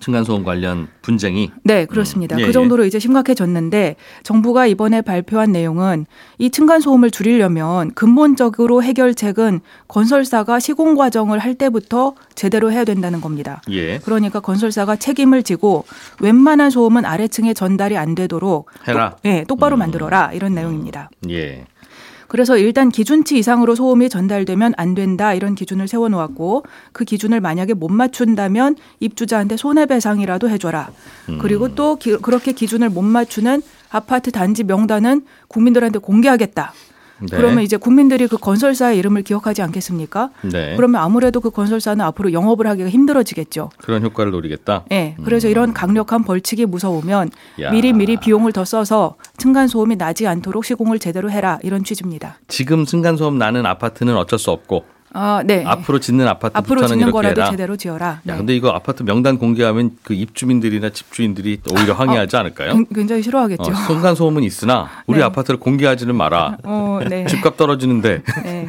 층간 0.00 0.24
소음 0.24 0.42
관련 0.44 0.88
분쟁이 1.02 1.50
네, 1.62 1.84
그렇습니다. 1.84 2.36
음, 2.36 2.40
예, 2.40 2.46
그 2.46 2.52
정도로 2.52 2.84
이제 2.84 2.98
심각해졌는데 2.98 3.96
정부가 4.22 4.66
이번에 4.66 5.02
발표한 5.02 5.52
내용은 5.52 6.06
이 6.38 6.50
층간 6.50 6.80
소음을 6.80 7.10
줄이려면 7.10 7.92
근본적으로 7.92 8.82
해결책은 8.82 9.60
건설사가 9.88 10.58
시공 10.58 10.94
과정을 10.94 11.38
할 11.38 11.54
때부터 11.54 12.14
제대로 12.34 12.72
해야 12.72 12.84
된다는 12.84 13.20
겁니다. 13.20 13.62
예 13.68 13.98
그러니까 13.98 14.40
건설사가 14.40 14.96
책임을 14.96 15.42
지고 15.42 15.84
웬만한 16.20 16.70
소음은 16.70 17.04
아래층에 17.04 17.54
전달이 17.54 17.96
안 17.96 18.14
되도록 18.14 18.70
해라. 18.88 19.10
똑, 19.10 19.20
네, 19.22 19.44
똑바로 19.44 19.76
음. 19.76 19.80
만들어라 19.80 20.32
이런 20.32 20.54
내용입니다. 20.54 21.10
예. 21.28 21.66
그래서 22.30 22.56
일단 22.56 22.90
기준치 22.90 23.36
이상으로 23.38 23.74
소음이 23.74 24.08
전달되면 24.08 24.74
안 24.76 24.94
된다 24.94 25.34
이런 25.34 25.56
기준을 25.56 25.88
세워놓았고 25.88 26.64
그 26.92 27.04
기준을 27.04 27.40
만약에 27.40 27.74
못 27.74 27.88
맞춘다면 27.90 28.76
입주자한테 29.00 29.56
손해배상이라도 29.56 30.48
해줘라. 30.48 30.90
음. 31.28 31.38
그리고 31.40 31.74
또 31.74 31.96
기- 31.96 32.16
그렇게 32.18 32.52
기준을 32.52 32.88
못 32.90 33.02
맞추는 33.02 33.62
아파트 33.90 34.30
단지 34.30 34.62
명단은 34.62 35.22
국민들한테 35.48 35.98
공개하겠다. 35.98 36.72
네. 37.20 37.36
그러면 37.36 37.62
이제 37.62 37.76
국민들이 37.76 38.26
그 38.26 38.36
건설사의 38.36 38.98
이름을 38.98 39.22
기억하지 39.22 39.62
않겠습니까? 39.62 40.30
네. 40.42 40.74
그러면 40.76 41.00
아무래도 41.00 41.40
그 41.40 41.50
건설사는 41.50 42.04
앞으로 42.04 42.32
영업을 42.32 42.66
하기가 42.66 42.88
힘들어지겠죠. 42.88 43.70
그런 43.78 44.02
효과를 44.02 44.32
노리겠다. 44.32 44.84
예. 44.92 45.16
그래서 45.24 45.48
이런 45.48 45.72
강력한 45.72 46.24
벌칙이 46.24 46.66
무서우면 46.66 47.30
음. 47.58 47.62
야. 47.62 47.70
미리 47.70 47.92
미리 47.92 48.16
비용을 48.16 48.52
더 48.52 48.64
써서 48.64 49.16
층간 49.36 49.68
소음이 49.68 49.96
나지 49.96 50.26
않도록 50.26 50.64
시공을 50.64 50.98
제대로 50.98 51.30
해라 51.30 51.58
이런 51.62 51.84
취지입니다. 51.84 52.38
지금 52.48 52.84
층간 52.84 53.16
소음 53.16 53.38
나는 53.38 53.66
아파트는 53.66 54.16
어쩔 54.16 54.38
수 54.38 54.50
없고 54.50 54.84
아, 55.12 55.42
네. 55.44 55.64
앞으로 55.66 55.98
짓는 55.98 56.26
앞으로 56.28 56.50
아파트부터는 56.54 56.88
짓는 56.98 57.10
거라도 57.12 57.40
해라. 57.40 57.50
제대로 57.50 57.76
지어라. 57.76 58.06
야, 58.06 58.20
네. 58.22 58.36
근데 58.36 58.54
이거 58.54 58.70
아파트 58.70 59.02
명단 59.02 59.38
공개하면 59.38 59.96
그 60.04 60.14
입주민들이나 60.14 60.90
집주인들이 60.90 61.60
오히려 61.74 61.94
항의하지 61.94 62.36
않을까요? 62.36 62.72
굉- 62.74 62.86
굉장히 62.94 63.22
싫어하겠죠. 63.22 63.62
어, 63.70 63.74
순간 63.86 64.14
소음은 64.14 64.44
있으나 64.44 64.88
우리 65.06 65.18
네. 65.18 65.24
아파트를 65.24 65.58
공개하지는 65.58 66.14
마라. 66.14 66.58
어, 66.62 67.00
네. 67.08 67.26
집값 67.50 67.56
떨어지는데 67.56 68.22
네. 68.44 68.68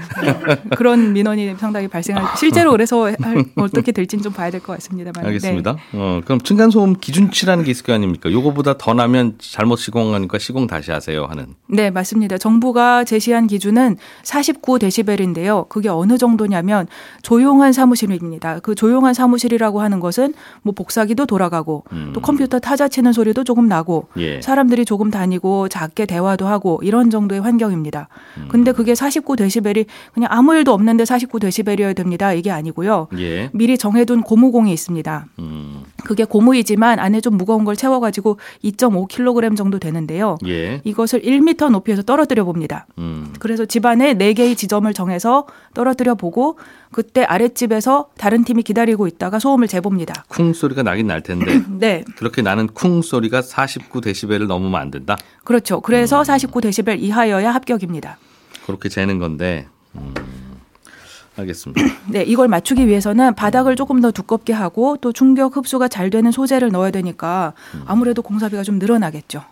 그런 0.75 1.13
민원이 1.13 1.55
상당히 1.57 1.87
발생할 1.87 2.35
실제로 2.37 2.71
그래서 2.71 3.05
할- 3.19 3.45
어떻게 3.55 3.91
될지는 3.91 4.23
좀 4.23 4.33
봐야 4.33 4.49
될 4.49 4.61
것 4.61 4.73
같습니다만. 4.73 5.25
알겠습니다. 5.27 5.75
어, 5.93 6.21
그럼 6.23 6.39
층간 6.41 6.69
소음 6.71 6.95
기준치라는 6.99 7.63
게 7.63 7.71
있을 7.71 7.83
거 7.85 7.93
아닙니까? 7.93 8.31
요거보다 8.31 8.77
더 8.77 8.93
나면 8.93 9.35
잘못 9.39 9.77
시공하니까 9.77 10.39
시공 10.39 10.67
다시 10.67 10.91
하세요 10.91 11.25
하는. 11.25 11.55
네, 11.67 11.89
맞습니다. 11.91 12.37
정부가 12.37 13.03
제시한 13.03 13.47
기준은 13.47 13.97
49 14.23 14.79
데시벨인데요. 14.79 15.65
그게 15.69 15.89
어느 15.89 16.17
정도 16.17 16.30
냐면 16.47 16.87
조용한 17.21 17.73
사무실입니다. 17.73 18.59
그 18.59 18.75
조용한 18.75 19.13
사무실이라고 19.13 19.81
하는 19.81 19.99
것은 19.99 20.33
뭐 20.61 20.73
복사기도 20.73 21.25
돌아가고 21.25 21.83
음. 21.91 22.11
또 22.13 22.21
컴퓨터 22.21 22.59
타자 22.59 22.87
치는 22.87 23.13
소리도 23.13 23.43
조금 23.43 23.67
나고 23.67 24.07
예. 24.17 24.41
사람들이 24.41 24.85
조금 24.85 25.11
다니고 25.11 25.69
작게 25.69 26.05
대화도 26.05 26.47
하고 26.47 26.79
이런 26.83 27.09
정도의 27.09 27.41
환경입니다. 27.41 28.07
음. 28.37 28.47
근데 28.49 28.71
그게 28.71 28.93
49데시벨이 28.93 29.85
그냥 30.13 30.29
아무 30.31 30.55
일도 30.55 30.73
없는데 30.73 31.03
49데시벨이어야 31.03 31.95
됩니다. 31.95 32.33
이게 32.33 32.51
아니고요. 32.51 33.07
예. 33.17 33.49
미리 33.53 33.77
정해둔 33.77 34.21
고무공이 34.21 34.71
있습니다. 34.73 35.25
음. 35.39 35.83
그게 36.03 36.23
고무이지만 36.25 36.99
안에 36.99 37.21
좀 37.21 37.37
무거운 37.37 37.65
걸 37.65 37.75
채워가지고 37.75 38.37
2.5kg 38.63 39.55
정도 39.55 39.79
되는데요. 39.79 40.37
예. 40.47 40.81
이것을 40.83 41.21
1m 41.21 41.71
높이에서 41.71 42.01
떨어뜨려 42.01 42.43
봅니다. 42.43 42.85
음. 42.97 43.33
그래서 43.39 43.65
집안에 43.65 44.15
4개의 44.15 44.57
지점을 44.57 44.91
정해서 44.93 45.47
떨어뜨려 45.73 46.15
보고 46.21 46.57
그때 46.91 47.23
아랫집에서 47.23 48.09
다른 48.17 48.45
팀이 48.45 48.61
기다리고 48.61 49.07
있다가 49.07 49.39
소음을 49.39 49.67
재봅니다. 49.67 50.23
쿵 50.29 50.53
소리가 50.53 50.83
나긴 50.83 51.07
날 51.07 51.21
텐데 51.21 51.61
네, 51.67 52.05
그렇게 52.15 52.43
나는 52.43 52.67
쿵 52.67 53.01
소리가 53.01 53.41
49데시벨을 53.41 54.45
넘으면 54.45 54.79
안 54.79 54.91
된다. 54.91 55.17
그렇죠. 55.43 55.81
그래서 55.81 56.21
49데시벨 56.21 56.99
이하여야 56.99 57.51
합격입니다. 57.51 58.17
그렇게 58.65 58.87
재는 58.87 59.17
건데. 59.19 59.67
음. 59.95 60.13
알겠습니다. 61.37 61.81
네, 62.11 62.23
이걸 62.23 62.47
맞추기 62.47 62.87
위해서는 62.87 63.33
바닥을 63.33 63.75
조금 63.75 63.99
더 64.01 64.11
두껍게 64.11 64.53
하고 64.53 64.97
또 65.01 65.11
충격 65.11 65.55
흡수가 65.57 65.87
잘 65.87 66.09
되는 66.09 66.31
소재를 66.31 66.69
넣어야 66.71 66.91
되니까 66.91 67.53
아무래도 67.85 68.21
공사비가 68.21 68.63
좀 68.63 68.77
늘어나겠죠. 68.79 69.43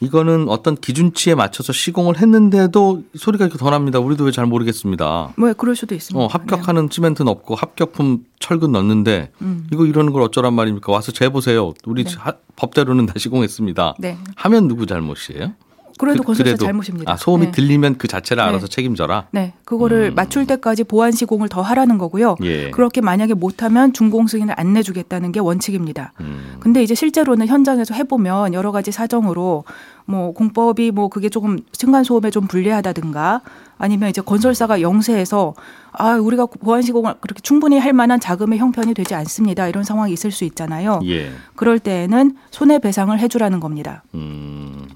이거는 0.00 0.48
어떤 0.48 0.74
기준치에 0.76 1.34
맞춰서 1.34 1.72
시공을 1.72 2.18
했는데도 2.18 3.04
소리가 3.16 3.44
이렇게 3.46 3.58
더 3.58 3.70
납니다. 3.70 3.98
우리도 4.00 4.24
왜 4.24 4.30
잘 4.34 4.46
모르겠습니다. 4.46 5.32
뭐 5.36 5.52
그럴 5.54 5.76
수도 5.76 5.94
있습니다. 5.94 6.22
어, 6.22 6.26
합격하는 6.26 6.88
시멘트는 6.90 7.30
없고 7.30 7.54
합격품 7.54 8.24
철근 8.40 8.72
넣는데 8.72 9.30
음. 9.42 9.66
이거 9.72 9.86
이러는 9.86 10.12
걸 10.12 10.22
어쩌란 10.22 10.54
말입니까? 10.54 10.92
와서 10.92 11.12
재보세요. 11.12 11.72
우리 11.86 12.04
하- 12.18 12.34
법대로는 12.56 13.06
다 13.06 13.14
시공했습니다. 13.16 13.94
네. 14.00 14.18
하면 14.36 14.68
누구 14.68 14.86
잘못이에요? 14.86 15.52
그래도 15.98 16.22
그- 16.22 16.26
건설사 16.28 16.44
그래도- 16.50 16.64
잘못입니다. 16.64 17.12
아, 17.12 17.16
소음이 17.16 17.46
네. 17.46 17.52
들리면 17.52 17.98
그 17.98 18.08
자체를 18.08 18.42
네. 18.42 18.48
알아서 18.48 18.66
책임져라. 18.66 19.28
네, 19.30 19.54
그거를 19.64 20.10
음. 20.10 20.14
맞출 20.14 20.46
때까지 20.46 20.84
보안 20.84 21.12
시공을 21.12 21.48
더 21.48 21.62
하라는 21.62 21.98
거고요. 21.98 22.36
예. 22.42 22.70
그렇게 22.70 23.00
만약에 23.00 23.34
못하면 23.34 23.92
준공 23.92 24.26
승인을 24.26 24.54
안 24.58 24.72
내주겠다는 24.72 25.32
게 25.32 25.40
원칙입니다. 25.40 26.12
음. 26.20 26.56
근데 26.60 26.82
이제 26.82 26.94
실제로는 26.94 27.46
현장에서 27.46 27.94
해보면 27.94 28.54
여러 28.54 28.72
가지 28.72 28.90
사정으로 28.92 29.64
뭐 30.06 30.32
공법이 30.32 30.90
뭐 30.90 31.08
그게 31.08 31.28
조금 31.28 31.58
층간 31.72 32.04
소음에 32.04 32.30
좀 32.30 32.46
불리하다든가 32.46 33.40
아니면 33.78 34.10
이제 34.10 34.20
건설사가 34.20 34.80
영세해서 34.82 35.54
아 35.92 36.14
우리가 36.16 36.46
보안 36.46 36.82
시공을 36.82 37.14
그렇게 37.20 37.40
충분히 37.40 37.78
할 37.78 37.92
만한 37.92 38.20
자금의 38.20 38.58
형편이 38.58 38.94
되지 38.94 39.14
않습니다 39.14 39.66
이런 39.68 39.82
상황이 39.84 40.12
있을 40.12 40.30
수 40.30 40.44
있잖아요. 40.44 41.00
예. 41.06 41.30
그럴 41.56 41.78
때에는 41.78 42.36
손해 42.50 42.78
배상을 42.80 43.16
해주라는 43.18 43.60
겁니다. 43.60 44.02
음. 44.14 44.86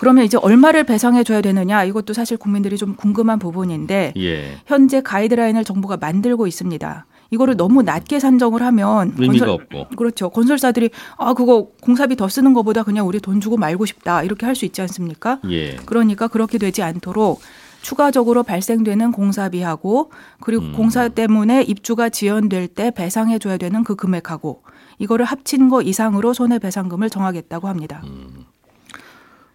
그러면 0.00 0.24
이제 0.24 0.38
얼마를 0.38 0.84
배상해 0.84 1.22
줘야 1.22 1.40
되느냐 1.42 1.84
이것도 1.84 2.14
사실 2.14 2.36
국민들이 2.38 2.76
좀 2.78 2.96
궁금한 2.96 3.38
부분인데 3.38 4.14
예. 4.16 4.56
현재 4.66 5.02
가이드라인을 5.02 5.62
정부가 5.64 5.98
만들고 5.98 6.46
있습니다. 6.46 7.06
이거를 7.30 7.56
너무 7.56 7.82
낮게 7.82 8.18
산정을 8.18 8.62
하면 8.62 9.14
의미가 9.18 9.52
없고. 9.52 9.88
그렇죠. 9.96 10.30
건설사들이 10.30 10.90
아 11.16 11.34
그거 11.34 11.68
공사비 11.80 12.16
더 12.16 12.28
쓰는 12.28 12.54
것보다 12.54 12.82
그냥 12.82 13.06
우리 13.06 13.20
돈 13.20 13.40
주고 13.40 13.56
말고 13.56 13.86
싶다 13.86 14.22
이렇게 14.22 14.46
할 14.46 14.56
수 14.56 14.64
있지 14.64 14.80
않습니까? 14.80 15.38
예. 15.48 15.76
그러니까 15.86 16.28
그렇게 16.28 16.58
되지 16.58 16.82
않도록 16.82 17.40
추가적으로 17.82 18.42
발생되는 18.42 19.12
공사비하고 19.12 20.10
그리고 20.40 20.64
음. 20.64 20.72
공사 20.72 21.08
때문에 21.08 21.62
입주가 21.62 22.08
지연될 22.08 22.68
때 22.68 22.90
배상해 22.90 23.38
줘야 23.38 23.56
되는 23.56 23.84
그 23.84 23.96
금액하고 23.96 24.62
이거를 24.98 25.24
합친 25.24 25.68
거 25.68 25.80
이상으로 25.82 26.34
손해 26.34 26.58
배상금을 26.58 27.08
정하겠다고 27.10 27.68
합니다. 27.68 28.02
음. 28.04 28.44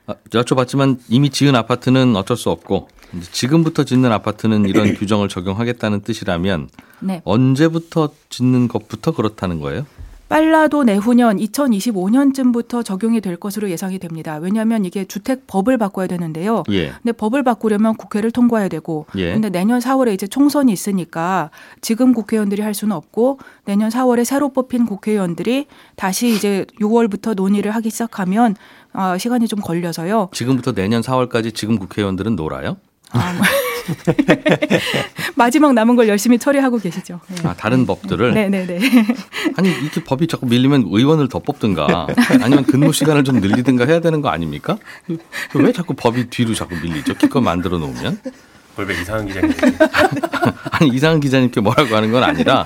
아, 0.07 0.15
여쭤봤지만 0.29 0.99
이미 1.09 1.29
지은 1.29 1.55
아파트는 1.55 2.15
어쩔 2.15 2.37
수 2.37 2.49
없고 2.49 2.89
지금부터 3.31 3.83
짓는 3.83 4.11
아파트는 4.11 4.65
이런 4.65 4.93
규정을 4.95 5.29
적용하겠다는 5.29 6.01
뜻이라면 6.01 6.69
네. 6.99 7.21
언제부터 7.23 8.09
짓는 8.29 8.67
것부터 8.67 9.13
그렇다는 9.13 9.59
거예요? 9.59 9.85
빨라도 10.27 10.83
내후년 10.83 11.37
2025년쯤부터 11.37 12.83
적용이 12.83 13.21
될 13.21 13.37
것으로 13.37 13.69
예상이 13.69 13.99
됩니다. 13.99 14.37
왜냐하면 14.41 14.83
이게 14.83 15.05
주택법을 15.05 15.77
바꿔야 15.77 16.07
되는데요. 16.07 16.63
예. 16.71 16.93
근데 17.03 17.11
법을 17.11 17.43
바꾸려면 17.43 17.95
국회를 17.95 18.31
통과해야 18.31 18.67
되고 18.67 19.05
예. 19.17 19.33
근데 19.33 19.49
내년 19.49 19.79
4월에 19.79 20.13
이제 20.13 20.25
총선이 20.25 20.73
있으니까 20.73 21.51
지금 21.81 22.13
국회의원들이 22.13 22.63
할 22.63 22.73
수는 22.73 22.95
없고 22.95 23.39
내년 23.65 23.89
4월에 23.89 24.25
새로 24.25 24.49
뽑힌 24.49 24.87
국회의원들이 24.87 25.67
다시 25.95 26.33
이제 26.33 26.65
6월부터 26.81 27.35
논의를 27.35 27.71
하기 27.71 27.91
시작하면 27.91 28.55
아, 28.95 29.17
시간이 29.17 29.47
좀 29.47 29.59
걸려서요. 29.59 30.29
지금부터 30.33 30.71
내년 30.73 31.01
4월까지 31.01 31.53
지금 31.53 31.77
국회의원들은 31.77 32.35
놀아요? 32.35 32.77
아, 33.11 33.33
뭐. 33.33 33.43
마지막 35.35 35.73
남은 35.73 35.95
걸 35.95 36.07
열심히 36.07 36.39
처리하고 36.39 36.79
계시죠. 36.79 37.19
네. 37.27 37.47
아, 37.47 37.53
다른 37.53 37.85
법들을 37.85 38.33
네, 38.33 38.49
네, 38.49 38.65
네. 38.65 38.79
아니 39.57 39.69
이렇게 39.69 40.03
법이 40.03 40.27
자꾸 40.27 40.47
밀리면 40.47 40.85
의원을 40.87 41.29
더 41.29 41.37
뽑든가 41.39 42.07
아니면 42.41 42.63
근무 42.63 42.91
시간을 42.91 43.23
좀 43.23 43.39
늘리든가 43.41 43.85
해야 43.85 43.99
되는 43.99 44.21
거 44.21 44.29
아닙니까? 44.29 44.77
왜 45.53 45.71
자꾸 45.71 45.93
법이 45.93 46.29
뒤로 46.31 46.55
자꾸 46.55 46.75
밀리죠? 46.75 47.13
기껏 47.15 47.41
만들어 47.41 47.77
놓으면 47.77 48.19
볼백 48.75 48.99
이상한 48.99 49.27
기자님. 49.27 49.53
아니 50.71 50.89
이상한 50.89 51.19
기자님께 51.19 51.61
뭐라고 51.61 51.95
하는 51.95 52.11
건 52.11 52.23
아니라 52.23 52.63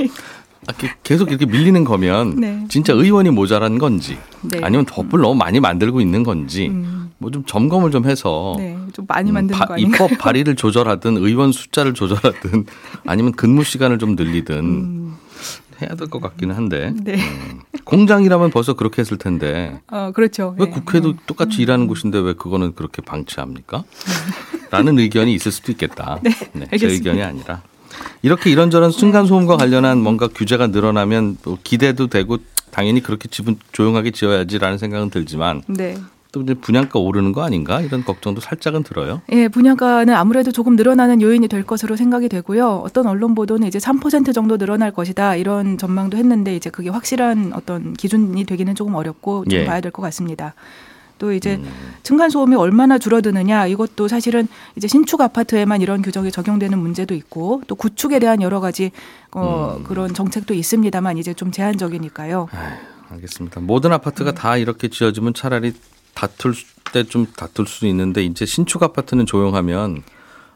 계속 1.03 1.29
이렇게 1.29 1.45
밀리는 1.45 1.83
거면 1.83 2.35
네. 2.39 2.65
진짜 2.69 2.93
의원이 2.93 3.29
모자란 3.31 3.77
건지 3.77 4.17
네. 4.41 4.59
아니면 4.63 4.85
법을 4.85 5.19
너무 5.21 5.35
많이 5.35 5.59
만들고 5.59 6.01
있는 6.01 6.23
건지 6.23 6.67
음, 6.69 7.11
뭐좀 7.17 7.43
점검을 7.45 7.91
좀 7.91 8.05
해서 8.05 8.55
네, 8.57 8.77
좀 8.93 9.05
많이 9.07 9.31
음, 9.31 9.35
만드는 9.35 9.57
바- 9.59 9.65
거 9.65 9.73
아닌가? 9.75 10.03
입법 10.05 10.17
발의를 10.19 10.55
조절하든 10.55 11.17
의원 11.17 11.51
숫자를 11.51 11.93
조절하든 11.93 12.65
아니면 13.05 13.31
근무 13.33 13.63
시간을 13.63 13.97
좀 13.99 14.15
늘리든 14.15 14.57
음, 14.57 15.15
해야 15.81 15.95
될 15.95 16.07
것 16.09 16.21
같기는 16.21 16.53
한데 16.55 16.93
네. 17.03 17.17
공장이라면 17.85 18.51
벌써 18.51 18.73
그렇게 18.73 19.01
했을 19.01 19.17
텐데 19.17 19.79
어, 19.87 20.11
그렇죠. 20.13 20.55
왜 20.59 20.65
네. 20.65 20.71
국회도 20.71 21.15
똑같이 21.25 21.61
일하는 21.61 21.87
곳인데 21.87 22.19
왜 22.19 22.33
그거는 22.33 22.75
그렇게 22.75 23.01
방치합니까? 23.01 23.83
라는 24.71 24.99
의견이 24.99 25.33
있을 25.33 25.51
수도 25.51 25.71
있겠다. 25.71 26.19
네, 26.23 26.29
제 26.31 26.67
알겠습니다. 26.71 26.93
의견이 27.11 27.23
아니라. 27.23 27.61
이렇게 28.21 28.49
이런저런 28.49 28.91
순간 28.91 29.25
소음과 29.25 29.57
관련한 29.57 29.99
뭔가 30.01 30.27
규제가 30.27 30.67
늘어나면 30.67 31.37
뭐 31.43 31.57
기대도 31.63 32.07
되고 32.07 32.37
당연히 32.71 33.01
그렇게 33.01 33.27
집은 33.29 33.57
조용하게 33.71 34.11
지어야지라는 34.11 34.77
생각은 34.77 35.09
들지만 35.09 35.63
네. 35.67 35.97
또 36.31 36.41
이제 36.43 36.53
분양가 36.53 36.99
오르는 36.99 37.31
거 37.31 37.41
아닌가 37.43 37.81
이런 37.81 38.05
걱정도 38.05 38.39
살짝은 38.39 38.83
들어요. 38.83 39.21
예, 39.31 39.47
분양가는 39.47 40.13
아무래도 40.13 40.51
조금 40.51 40.75
늘어나는 40.75 41.21
요인이 41.23 41.47
될 41.47 41.65
것으로 41.65 41.95
생각이 41.95 42.29
되고요. 42.29 42.83
어떤 42.85 43.07
언론 43.07 43.33
보도는 43.33 43.67
이제 43.67 43.79
3% 43.79 44.31
정도 44.31 44.59
늘어날 44.59 44.91
것이다 44.91 45.35
이런 45.37 45.79
전망도 45.79 46.17
했는데 46.17 46.55
이제 46.55 46.69
그게 46.69 46.89
확실한 46.89 47.53
어떤 47.55 47.93
기준이 47.93 48.43
되기는 48.45 48.75
조금 48.75 48.93
어렵고 48.93 49.45
좀 49.45 49.59
예. 49.59 49.65
봐야 49.65 49.81
될 49.81 49.91
것 49.91 50.03
같습니다. 50.03 50.53
또 51.19 51.31
이제 51.33 51.61
층간 52.03 52.29
소음이 52.31 52.55
얼마나 52.55 52.97
줄어드느냐 52.97 53.67
이것도 53.67 54.07
사실은 54.07 54.47
이제 54.75 54.87
신축 54.87 55.21
아파트에만 55.21 55.81
이런 55.81 56.01
규정이 56.01 56.31
적용되는 56.31 56.77
문제도 56.79 57.13
있고 57.13 57.61
또 57.67 57.75
구축에 57.75 58.17
대한 58.19 58.41
여러 58.41 58.59
가지 58.59 58.91
어 59.31 59.79
그런 59.83 60.13
정책도 60.13 60.53
있습니다만 60.55 61.17
이제 61.19 61.33
좀 61.35 61.51
제한적이니까요. 61.51 62.47
알겠습니다. 63.11 63.59
모든 63.61 63.91
아파트가 63.93 64.33
다 64.33 64.57
이렇게 64.57 64.87
지어지면 64.87 65.33
차라리 65.35 65.73
다툴 66.15 66.53
때 66.91 67.03
좀 67.03 67.27
다툴 67.37 67.67
수 67.67 67.85
있는데 67.85 68.23
이제 68.23 68.45
신축 68.47 68.81
아파트는 68.81 69.27
조용하면 69.27 70.01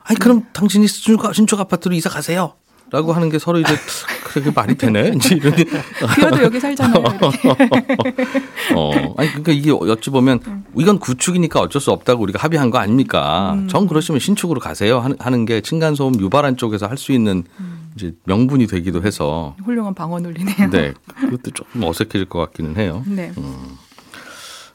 아니 0.03 0.20
그럼 0.20 0.46
당신이 0.51 0.88
신축, 0.88 1.34
신축 1.36 1.60
아파트로 1.60 1.93
이사 1.93 2.10
가세요. 2.10 2.53
라고 2.93 3.12
하는 3.12 3.29
게 3.29 3.39
서로 3.39 3.59
이제 3.59 3.73
그게 4.23 4.51
말이 4.51 4.75
되네. 4.75 5.13
이제 5.15 5.33
이런 5.33 5.55
비어도 5.55 6.43
여기 6.45 6.59
살잖아요. 6.59 7.03
어, 8.75 8.91
아니 9.17 9.29
그러니까 9.29 9.51
이게 9.51 9.71
어찌 9.71 10.12
보면 10.12 10.39
이건 10.77 11.00
구축이니까 11.00 11.59
어쩔 11.59 11.81
수 11.81 11.89
없다고 11.89 12.21
우리가 12.21 12.38
합의한 12.43 12.69
거 12.69 12.77
아닙니까? 12.77 13.57
정 13.67 13.88
그러시면 13.88 14.19
신축으로 14.19 14.59
가세요 14.59 15.00
하는- 15.19 15.45
게 15.47 15.62
층간 15.62 15.95
소음 15.95 16.19
유발한 16.19 16.55
쪽에서 16.55 16.85
할 16.85 16.97
수 16.97 17.12
있는 17.12 17.43
이제 17.95 18.13
명분이 18.25 18.67
되기도 18.67 19.01
해서 19.01 19.55
훌륭한 19.65 19.95
방어 19.95 20.19
논리네요. 20.19 20.69
네 20.69 20.93
그것도 21.19 21.50
조금 21.51 21.83
어색해질 21.83 22.25
것 22.25 22.38
같기는 22.39 22.77
해요. 22.77 23.03
네. 23.07 23.31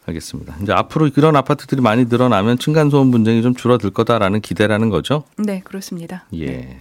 알겠습니다. 0.07 0.57
이제 0.63 0.73
앞으로 0.73 1.07
이런 1.17 1.37
아파트들이 1.37 1.81
많이 1.83 2.07
늘어나면 2.07 2.59
층간 2.59 2.91
소음 2.91 3.13
분쟁이 3.13 3.43
좀 3.43 3.55
줄어들 3.55 3.91
거다라는 3.91 4.41
기대라는 4.41 4.89
거죠. 4.91 5.23
네, 5.37 5.61
그렇습니다. 5.65 6.25
예. 6.35 6.81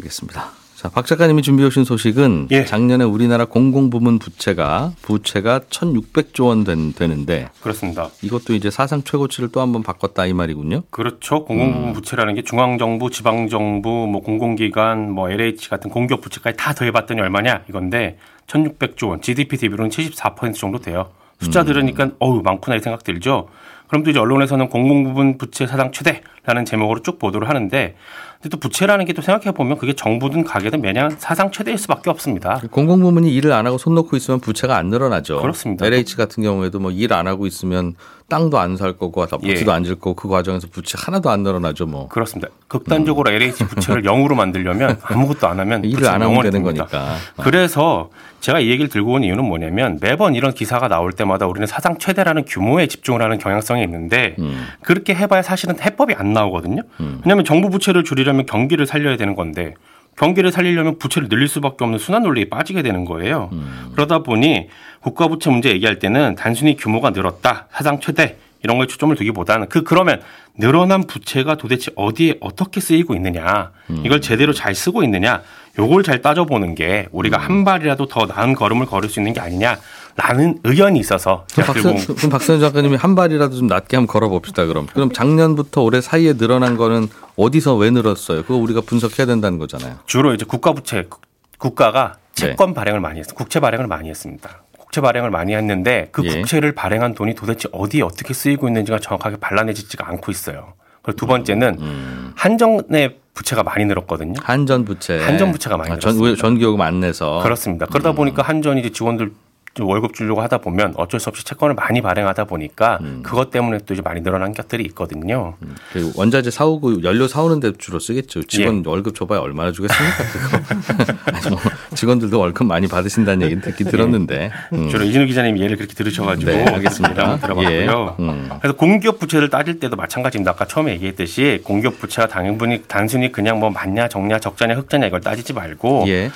알겠습니다. 0.00 0.50
자, 0.76 0.88
박 0.88 1.06
작가님이 1.06 1.42
준비해 1.42 1.66
오신 1.66 1.82
소식은 1.82 2.48
예. 2.52 2.64
작년에 2.64 3.02
우리나라 3.02 3.46
공공부문 3.46 4.20
부채가 4.20 4.92
부채가 5.02 5.58
1,600조 5.70 6.46
원 6.46 6.62
된, 6.62 6.92
되는데 6.92 7.48
그렇습니다. 7.60 8.10
이것도 8.22 8.54
이제 8.54 8.70
사상 8.70 9.02
최고치를 9.02 9.48
또 9.50 9.58
한 9.60 9.72
번 9.72 9.82
바꿨다 9.82 10.26
이 10.26 10.32
말이군요. 10.34 10.82
그렇죠. 10.90 11.44
공공부문 11.44 11.94
부채라는 11.94 12.36
게 12.36 12.42
중앙정부, 12.42 13.10
지방정부, 13.10 13.88
뭐 14.06 14.22
공공기관, 14.22 15.10
뭐 15.10 15.28
LH 15.30 15.68
같은 15.68 15.90
공기업 15.90 16.20
부채까지 16.20 16.56
다 16.56 16.72
더해봤더니 16.74 17.20
얼마냐 17.20 17.64
이건데 17.68 18.18
1,600조 18.46 19.08
원, 19.08 19.20
GDP 19.20 19.56
대비로는 19.56 19.90
74% 19.90 20.54
정도 20.54 20.78
돼요. 20.78 21.10
숫자 21.40 21.64
들으니까 21.64 22.10
어우 22.20 22.42
많구나 22.42 22.76
이 22.76 22.80
생각 22.80 23.02
들죠. 23.02 23.48
그럼 23.88 24.04
또 24.04 24.10
이제 24.10 24.18
언론에서는 24.20 24.68
공공부문 24.68 25.38
부채 25.38 25.66
사상 25.66 25.90
최대 25.90 26.22
라는 26.48 26.64
제목으로 26.64 27.02
쭉 27.02 27.18
보도를 27.18 27.46
하는데 27.46 27.94
근데 28.40 28.48
또 28.50 28.58
부채라는 28.58 29.04
게 29.04 29.12
또 29.12 29.20
생각해 29.20 29.52
보면 29.52 29.76
그게 29.78 29.92
정부든 29.94 30.44
가게든 30.44 30.80
매년 30.80 31.10
사상 31.18 31.50
최대일 31.50 31.76
수밖에 31.76 32.08
없습니다. 32.08 32.60
공공 32.70 33.00
부문이 33.00 33.30
일을 33.34 33.52
안 33.52 33.66
하고 33.66 33.76
손 33.78 33.94
놓고 33.96 34.16
있으면 34.16 34.38
부채가 34.40 34.76
안 34.76 34.86
늘어나죠. 34.86 35.40
그렇습니다. 35.42 35.84
LH 35.84 36.16
같은 36.16 36.42
경우에도 36.42 36.78
뭐 36.78 36.90
일 36.92 37.12
안 37.12 37.26
하고 37.26 37.46
있으면 37.46 37.94
땅도 38.28 38.58
안 38.58 38.76
살 38.76 38.92
거고 38.92 39.22
아파트도 39.22 39.48
예. 39.48 39.74
안질 39.74 39.96
거고 39.96 40.14
그 40.14 40.28
과정에서 40.28 40.68
부채 40.70 40.96
하나도 41.00 41.30
안 41.30 41.42
늘어나죠 41.42 41.86
뭐. 41.86 42.08
그렇습니다. 42.08 42.48
극단적으로 42.68 43.30
LH 43.30 43.64
부채를 43.64 44.02
0으로 44.02 44.34
만들려면 44.34 44.98
아무것도 45.02 45.48
안 45.48 45.58
하면 45.60 45.82
일을 45.86 46.06
안 46.06 46.22
하면 46.22 46.42
되는 46.42 46.62
됩니다. 46.62 46.84
거니까. 46.86 47.16
그래서 47.42 48.10
제가 48.40 48.60
이 48.60 48.68
얘기를 48.68 48.88
들고 48.88 49.14
온 49.14 49.24
이유는 49.24 49.42
뭐냐면 49.44 49.98
매번 50.00 50.34
이런 50.36 50.52
기사가 50.54 50.86
나올 50.86 51.12
때마다 51.12 51.46
우리는 51.46 51.66
사상 51.66 51.98
최대라는 51.98 52.44
규모에 52.46 52.86
집중을 52.86 53.20
하는 53.20 53.38
경향성이 53.38 53.82
있는데 53.82 54.36
음. 54.38 54.64
그렇게 54.82 55.14
해봐야 55.14 55.42
사실은 55.42 55.74
해법이 55.80 56.14
안 56.14 56.32
나오거든요. 56.38 56.82
왜냐하면 57.24 57.44
정부 57.44 57.70
부채를 57.70 58.04
줄이려면 58.04 58.46
경기를 58.46 58.86
살려야 58.86 59.16
되는 59.16 59.34
건데 59.34 59.74
경기를 60.16 60.50
살리려면 60.50 60.98
부채를 60.98 61.28
늘릴 61.28 61.46
수밖에 61.46 61.84
없는 61.84 61.98
순환 61.98 62.22
논리에 62.24 62.48
빠지게 62.48 62.82
되는 62.82 63.04
거예요. 63.04 63.50
음. 63.52 63.90
그러다 63.92 64.24
보니 64.24 64.68
국가 65.00 65.28
부채 65.28 65.48
문제 65.48 65.70
얘기할 65.70 66.00
때는 66.00 66.34
단순히 66.34 66.76
규모가 66.76 67.10
늘었다, 67.10 67.68
사상 67.70 68.00
최대 68.00 68.36
이런 68.64 68.78
거에 68.78 68.88
초점을 68.88 69.14
두기보다는 69.14 69.68
그 69.68 69.84
그러면 69.84 70.20
늘어난 70.56 71.06
부채가 71.06 71.54
도대체 71.54 71.92
어디에 71.94 72.34
어떻게 72.40 72.80
쓰이고 72.80 73.14
있느냐, 73.14 73.70
음. 73.90 74.02
이걸 74.04 74.20
제대로 74.20 74.52
잘 74.52 74.74
쓰고 74.74 75.04
있느냐, 75.04 75.42
요걸 75.78 76.02
잘 76.02 76.20
따져보는 76.20 76.74
게 76.74 77.06
우리가 77.12 77.36
음. 77.36 77.42
한 77.42 77.64
발이라도 77.64 78.06
더 78.06 78.26
나은 78.26 78.54
걸음을 78.54 78.86
걸을 78.86 79.08
수 79.08 79.20
있는 79.20 79.32
게 79.32 79.40
아니냐 79.40 79.78
라는 80.20 80.58
의견이 80.64 80.98
있어서 80.98 81.46
박선, 81.54 81.92
온 81.92 81.98
그럼 82.16 82.30
박선희 82.30 82.60
작가님이 82.60 82.96
한 82.96 83.14
발이라도 83.14 83.54
좀 83.56 83.68
낮게 83.68 83.96
한번 83.96 84.12
걸어봅시다. 84.12 84.66
그럼 84.66 84.86
그럼 84.92 85.12
작년부터 85.12 85.82
올해 85.82 86.00
사이에 86.00 86.32
늘어난 86.32 86.76
거는 86.76 87.08
어디서 87.36 87.76
왜 87.76 87.90
늘었어요? 87.90 88.42
그거 88.42 88.56
우리가 88.56 88.80
분석해야 88.80 89.26
된다는 89.28 89.58
거잖아요. 89.58 89.98
주로 90.06 90.34
이제 90.34 90.44
국가 90.44 90.72
부채 90.72 91.04
국- 91.08 91.22
국가가 91.58 92.16
네. 92.36 92.48
채권 92.48 92.74
발행을 92.74 92.98
많이 93.00 93.20
했어. 93.20 93.32
국채 93.34 93.60
발행을 93.60 93.86
많이 93.86 94.08
했습니다. 94.10 94.62
국채 94.76 95.00
발행을 95.00 95.30
많이 95.30 95.54
했는데 95.54 96.08
그 96.10 96.24
예. 96.24 96.30
국채를 96.40 96.74
발행한 96.74 97.14
돈이 97.14 97.36
도대체 97.36 97.68
어디에 97.70 98.02
어떻게 98.02 98.34
쓰이고 98.34 98.66
있는지가 98.66 98.98
정확하게 98.98 99.36
발라내지지가 99.36 100.08
않고 100.08 100.32
있어요. 100.32 100.72
그리고 101.02 101.16
두 101.16 101.26
번째는 101.26 101.76
음. 101.80 102.32
한정의 102.34 103.18
부채가 103.34 103.62
많이 103.62 103.84
늘었거든요. 103.84 104.34
한전 104.42 104.84
부채. 104.84 105.20
한전 105.22 105.52
부채가 105.52 105.76
많이 105.76 105.92
아, 105.92 105.98
전, 105.98 106.14
늘었습니다. 106.16 106.40
전기요금 106.42 106.80
안 106.80 106.98
내서. 106.98 107.38
그렇습니다. 107.40 107.86
그러다 107.86 108.12
보니까 108.12 108.42
한전이 108.42 108.80
이제 108.80 108.90
직원들 108.90 109.26
좀 109.28 109.36
월급 109.84 110.14
주려고 110.14 110.40
하다 110.42 110.58
보면 110.58 110.94
어쩔 110.96 111.20
수 111.20 111.28
없이 111.28 111.44
채권을 111.44 111.74
많이 111.74 112.00
발행하다 112.00 112.44
보니까 112.44 112.98
그것 113.22 113.50
때문에 113.50 113.78
또 113.86 113.94
이제 113.94 114.02
많이 114.02 114.22
늘어난 114.22 114.52
것들이 114.52 114.84
있거든요. 114.86 115.54
그 115.92 116.12
원자재 116.16 116.50
사오고 116.50 117.02
연료 117.02 117.28
사오는 117.28 117.60
데 117.60 117.72
주로 117.78 117.98
쓰겠죠. 117.98 118.42
직원 118.44 118.82
예. 118.84 118.88
월급 118.88 119.14
줘봐야 119.14 119.40
얼마나 119.40 119.72
주겠습니까? 119.72 120.16
그거. 120.32 121.12
아니, 121.32 121.50
뭐 121.50 121.60
직원들도 121.94 122.38
월급 122.38 122.66
많이 122.66 122.86
받으신다는 122.88 123.42
얘기는 123.42 123.62
듣긴 123.62 123.88
들었는데. 123.88 124.50
음. 124.72 124.88
주로 124.88 125.04
이진우 125.04 125.26
기자님이 125.26 125.60
예를 125.60 125.76
그렇게 125.76 125.94
들으셔가지고 125.94 126.50
네, 126.50 126.64
알겠습니다. 126.64 127.38
들어봤고요. 127.38 127.70
예. 127.70 127.88
음. 128.22 128.48
그래서 128.60 128.76
공기업 128.76 129.18
부채를 129.18 129.48
따질 129.50 129.80
때도 129.80 129.96
마찬가지입니다. 129.96 130.52
아까 130.52 130.66
처음에 130.66 130.92
얘기했듯이 130.92 131.60
공기업 131.64 131.98
부채가 131.98 132.28
당연히 132.28 132.82
단순히 132.86 133.32
그냥 133.32 133.58
뭐 133.60 133.70
많냐 133.70 134.08
적냐 134.08 134.38
적자냐 134.38 134.74
흑자냐 134.74 135.06
이걸 135.06 135.20
따지지 135.20 135.52
말고 135.52 136.04
예. 136.08 136.30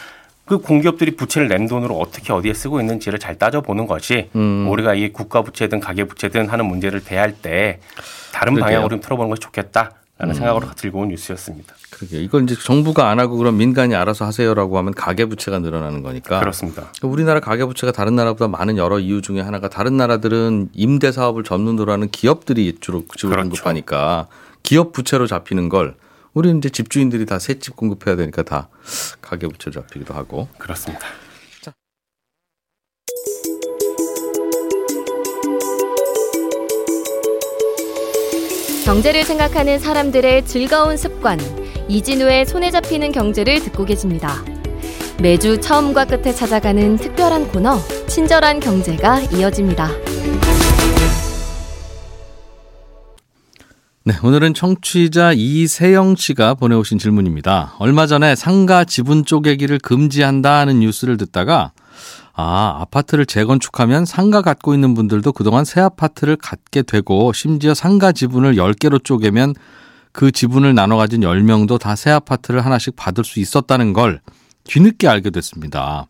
그 0.45 0.59
공기업들이 0.59 1.17
부채를 1.17 1.49
낸 1.49 1.67
돈으로 1.67 1.99
어떻게 1.99 2.33
어디에 2.33 2.53
쓰고 2.53 2.81
있는지를 2.81 3.19
잘 3.19 3.39
따져보는 3.39 3.87
것이 3.87 4.29
음. 4.35 4.69
우리가 4.69 4.95
이 4.95 5.13
국가 5.13 5.43
부채든 5.43 5.81
가계 5.81 6.05
부채든 6.05 6.49
하는 6.49 6.67
문제를 6.67 7.05
대할 7.05 7.33
때 7.33 7.81
다른 8.33 8.55
그러게요. 8.55 8.65
음. 8.65 8.75
방향으로 8.75 8.89
좀 8.91 9.01
틀어보는 9.01 9.31
것이 9.31 9.41
좋겠다 9.41 9.93
라는 10.19 10.35
생각으로 10.35 10.71
들고 10.77 11.01
온 11.01 11.09
뉴스였습니다. 11.09 11.75
그러게 11.91 12.23
이걸 12.23 12.45
이제 12.45 12.55
정부가 12.55 13.09
안 13.11 13.19
하고 13.19 13.37
그럼 13.37 13.57
민간이 13.57 13.95
알아서 13.95 14.25
하세요라고 14.25 14.79
하면 14.79 14.95
가계 14.95 15.25
부채가 15.25 15.59
늘어나는 15.59 16.03
거니까. 16.03 16.39
그렇습니다. 16.39 16.93
우리나라 17.03 17.41
가계 17.41 17.65
부채가 17.65 17.93
다른 17.93 18.15
나라보다 18.15 18.47
많은 18.49 18.77
여러 18.77 19.01
이유 19.01 19.21
중에 19.21 19.41
하나가 19.41 19.69
다른 19.69 19.97
나라들은 19.97 20.71
임대 20.75 21.11
사업을 21.11 21.43
전문으로 21.45 21.93
하는 21.93 22.09
기업들이 22.09 22.77
주로 22.81 23.05
지원 23.17 23.33
그렇죠. 23.33 23.49
공급하니까 23.49 24.29
기업 24.63 24.93
부채로 24.93 25.27
잡히는 25.27 25.69
걸 25.69 25.95
우리는 26.35 26.59
이제 26.59 26.71
집주인들이 26.71 27.27
다 27.27 27.39
새집 27.39 27.77
공급해야 27.77 28.17
되니까 28.17 28.43
다 28.43 28.69
가계 29.21 29.49
부채로 29.49 29.73
잡히기도 29.73 30.15
하고. 30.15 30.49
그렇습니다. 30.59 31.07
경제를 38.85 39.25
생각하는 39.25 39.79
사람들의 39.79 40.45
즐거운 40.45 40.97
습관 40.97 41.39
이진우의 41.89 42.47
손에 42.47 42.71
잡히는 42.71 43.13
경제를 43.13 43.61
듣고 43.61 43.85
계십니다. 43.85 44.45
매주 45.21 45.61
처음과 45.61 46.07
끝에 46.07 46.33
찾아가는 46.33 46.97
특별한 46.97 47.49
코너 47.49 47.79
친절한 48.09 48.59
경제가 48.59 49.21
이어집니다. 49.21 50.12
네, 54.05 54.15
오늘은 54.25 54.55
청취자 54.55 55.33
이세영 55.37 56.17
씨가 56.17 56.55
보내오신 56.55 56.99
질문입니다. 56.99 57.75
얼마 57.79 58.07
전에 58.09 58.35
상가 58.35 58.85
지분 58.85 59.25
쪼개기를 59.25 59.79
금지한다는 59.79 60.81
뉴스를 60.81 61.17
듣다가 61.17 61.71
아, 62.35 62.79
아파트를 62.81 63.27
재건축하면 63.27 64.05
상가 64.05 64.43
갖고 64.43 64.75
있는 64.75 64.95
분들도 64.95 65.33
그동안 65.33 65.65
새 65.65 65.81
아파트를 65.81 66.35
갖게 66.37 66.83
되고 66.83 67.33
심지어 67.33 67.75
상가 67.75 68.11
지분을 68.11 68.57
10개로 68.57 69.05
쪼개면 69.05 69.55
그 70.11 70.33
지분을 70.33 70.75
나눠 70.75 70.97
가진 70.97 71.21
10명도 71.21 71.79
다 71.79 71.95
새 71.95 72.11
아파트를 72.11 72.65
하나씩 72.65 72.97
받을 72.97 73.23
수 73.23 73.39
있었다는 73.39 73.93
걸 73.93 74.21
뒤늦게 74.65 75.07
알게 75.07 75.31
됐습니다. 75.31 76.07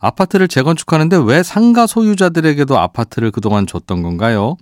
아파트를 0.00 0.48
재건축하는데 0.48 1.18
왜 1.24 1.42
상가 1.44 1.86
소유자들에게도 1.86 2.76
아파트를 2.78 3.30
그동안 3.30 3.66
줬던 3.66 4.02
건가요? 4.02 4.56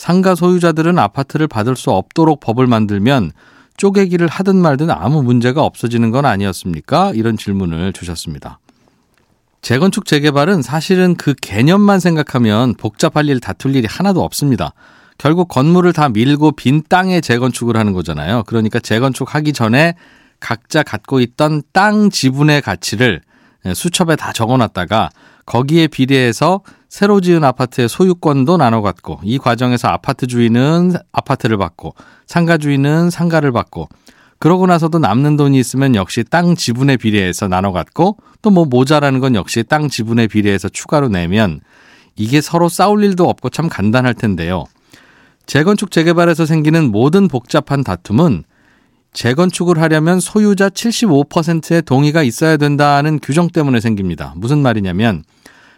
상가 0.00 0.34
소유자들은 0.34 0.98
아파트를 0.98 1.46
받을 1.46 1.76
수 1.76 1.90
없도록 1.90 2.40
법을 2.40 2.66
만들면 2.66 3.32
쪼개기를 3.76 4.28
하든 4.28 4.56
말든 4.56 4.90
아무 4.90 5.22
문제가 5.22 5.62
없어지는 5.62 6.10
건 6.10 6.24
아니었습니까? 6.24 7.12
이런 7.14 7.36
질문을 7.36 7.92
주셨습니다. 7.92 8.60
재건축 9.60 10.06
재개발은 10.06 10.62
사실은 10.62 11.16
그 11.16 11.34
개념만 11.34 12.00
생각하면 12.00 12.76
복잡할 12.76 13.28
일 13.28 13.40
다툴 13.40 13.76
일이 13.76 13.86
하나도 13.86 14.22
없습니다. 14.24 14.72
결국 15.18 15.48
건물을 15.48 15.92
다 15.92 16.08
밀고 16.08 16.52
빈 16.52 16.82
땅에 16.88 17.20
재건축을 17.20 17.76
하는 17.76 17.92
거잖아요. 17.92 18.44
그러니까 18.46 18.78
재건축하기 18.80 19.52
전에 19.52 19.96
각자 20.40 20.82
갖고 20.82 21.20
있던 21.20 21.60
땅 21.74 22.08
지분의 22.08 22.62
가치를 22.62 23.20
수첩에 23.74 24.16
다 24.16 24.32
적어놨다가 24.32 25.10
거기에 25.46 25.86
비례해서 25.86 26.60
새로 26.88 27.20
지은 27.20 27.44
아파트의 27.44 27.88
소유권도 27.88 28.56
나눠 28.56 28.82
갖고 28.82 29.20
이 29.22 29.38
과정에서 29.38 29.88
아파트 29.88 30.26
주인은 30.26 30.94
아파트를 31.12 31.56
받고 31.56 31.94
상가 32.26 32.58
주인은 32.58 33.10
상가를 33.10 33.52
받고 33.52 33.88
그러고 34.38 34.66
나서도 34.66 34.98
남는 34.98 35.36
돈이 35.36 35.58
있으면 35.58 35.94
역시 35.94 36.24
땅 36.24 36.54
지분에 36.56 36.96
비례해서 36.96 37.46
나눠 37.46 37.72
갖고 37.72 38.16
또 38.42 38.50
뭐 38.50 38.64
모자라는 38.64 39.20
건 39.20 39.34
역시 39.34 39.62
땅 39.62 39.88
지분에 39.88 40.26
비례해서 40.26 40.68
추가로 40.68 41.08
내면 41.08 41.60
이게 42.16 42.40
서로 42.40 42.68
싸울 42.68 43.04
일도 43.04 43.28
없고 43.28 43.50
참 43.50 43.68
간단할 43.68 44.14
텐데요. 44.14 44.64
재건축 45.46 45.90
재개발에서 45.90 46.46
생기는 46.46 46.90
모든 46.90 47.28
복잡한 47.28 47.84
다툼은 47.84 48.44
재건축을 49.12 49.80
하려면 49.80 50.20
소유자 50.20 50.68
75%의 50.68 51.82
동의가 51.82 52.22
있어야 52.22 52.56
된다는 52.56 53.18
규정 53.20 53.48
때문에 53.48 53.80
생깁니다. 53.80 54.34
무슨 54.36 54.58
말이냐면 54.58 55.24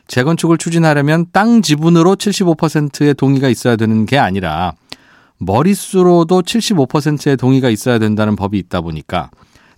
재건축을 0.07 0.59
추진하려면 0.59 1.27
땅 1.33 1.63
지분으로 1.63 2.17
75%의 2.17 3.15
동의가 3.15 3.49
있어야 3.49 3.77
되는 3.77 4.05
게 4.05 4.19
아니라 4.19 4.75
머릿수로도 5.39 6.43
75%의 6.43 7.37
동의가 7.37 7.71
있어야 7.71 7.99
된다는 7.99 8.37
법이 8.37 8.59
있다 8.59 8.81
보니까 8.81 9.31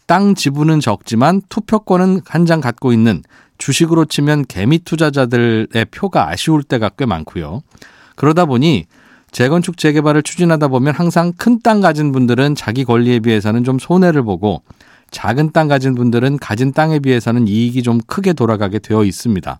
땅 0.07 0.35
지분은 0.35 0.81
적지만 0.81 1.40
투표권은 1.49 2.23
한 2.27 2.45
장 2.47 2.61
갖고 2.61 2.93
있는 2.93 3.23
주식으로 3.57 4.05
치면 4.05 4.45
개미 4.47 4.81
투자자들의 4.81 5.87
표가 5.90 6.29
아쉬울 6.29 6.62
때가 6.62 6.90
꽤 6.90 7.07
많고요. 7.07 7.62
그러다 8.17 8.45
보니 8.47 8.87
재건축 9.35 9.77
재개발을 9.79 10.23
추진하다 10.23 10.68
보면 10.68 10.94
항상 10.94 11.33
큰 11.37 11.59
땅 11.61 11.81
가진 11.81 12.12
분들은 12.12 12.55
자기 12.55 12.85
권리에 12.85 13.18
비해서는 13.18 13.64
좀 13.64 13.81
손해를 13.81 14.23
보고 14.23 14.62
작은 15.11 15.51
땅 15.53 15.66
가진 15.66 15.97
분들은 15.97 16.38
가진 16.38 16.73
땅에 16.73 17.01
비해서는 17.01 17.49
이익이 17.49 17.83
좀 17.83 17.99
크게 18.07 18.33
돌아가게 18.33 18.79
되어 18.79 19.03
있습니다. 19.03 19.59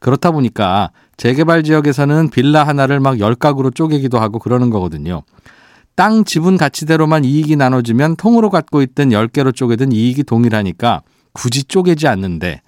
그렇다 0.00 0.30
보니까 0.30 0.90
재개발 1.16 1.62
지역에서는 1.62 2.28
빌라 2.28 2.64
하나를 2.64 3.00
막 3.00 3.16
10가구로 3.16 3.74
쪼개기도 3.74 4.18
하고 4.18 4.38
그러는 4.38 4.68
거거든요. 4.68 5.22
땅 5.94 6.24
지분 6.24 6.58
가치대로만 6.58 7.24
이익이 7.24 7.56
나눠지면 7.56 8.16
통으로 8.16 8.50
갖고 8.50 8.82
있던 8.82 9.08
10개로 9.08 9.54
쪼개든 9.56 9.90
이익이 9.92 10.24
동일하니까 10.24 11.00
굳이 11.32 11.64
쪼개지 11.64 12.08
않는데 12.08 12.60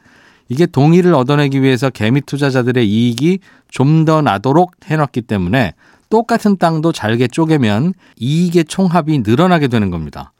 이게 0.48 0.64
동의를 0.64 1.12
얻어내기 1.12 1.60
위해서 1.60 1.90
개미 1.90 2.22
투자자들의 2.22 2.88
이익이 2.88 3.40
좀 3.68 4.06
더 4.06 4.22
나도록 4.22 4.72
해놨기 4.86 5.22
때문에 5.22 5.74
똑같은 6.08 6.56
땅도 6.56 6.92
잘게 6.92 7.28
쪼개면 7.28 7.94
이익의 8.16 8.64
총합이 8.66 9.20
늘어나게 9.20 9.68
되는 9.68 9.90
겁니다. 9.90 10.32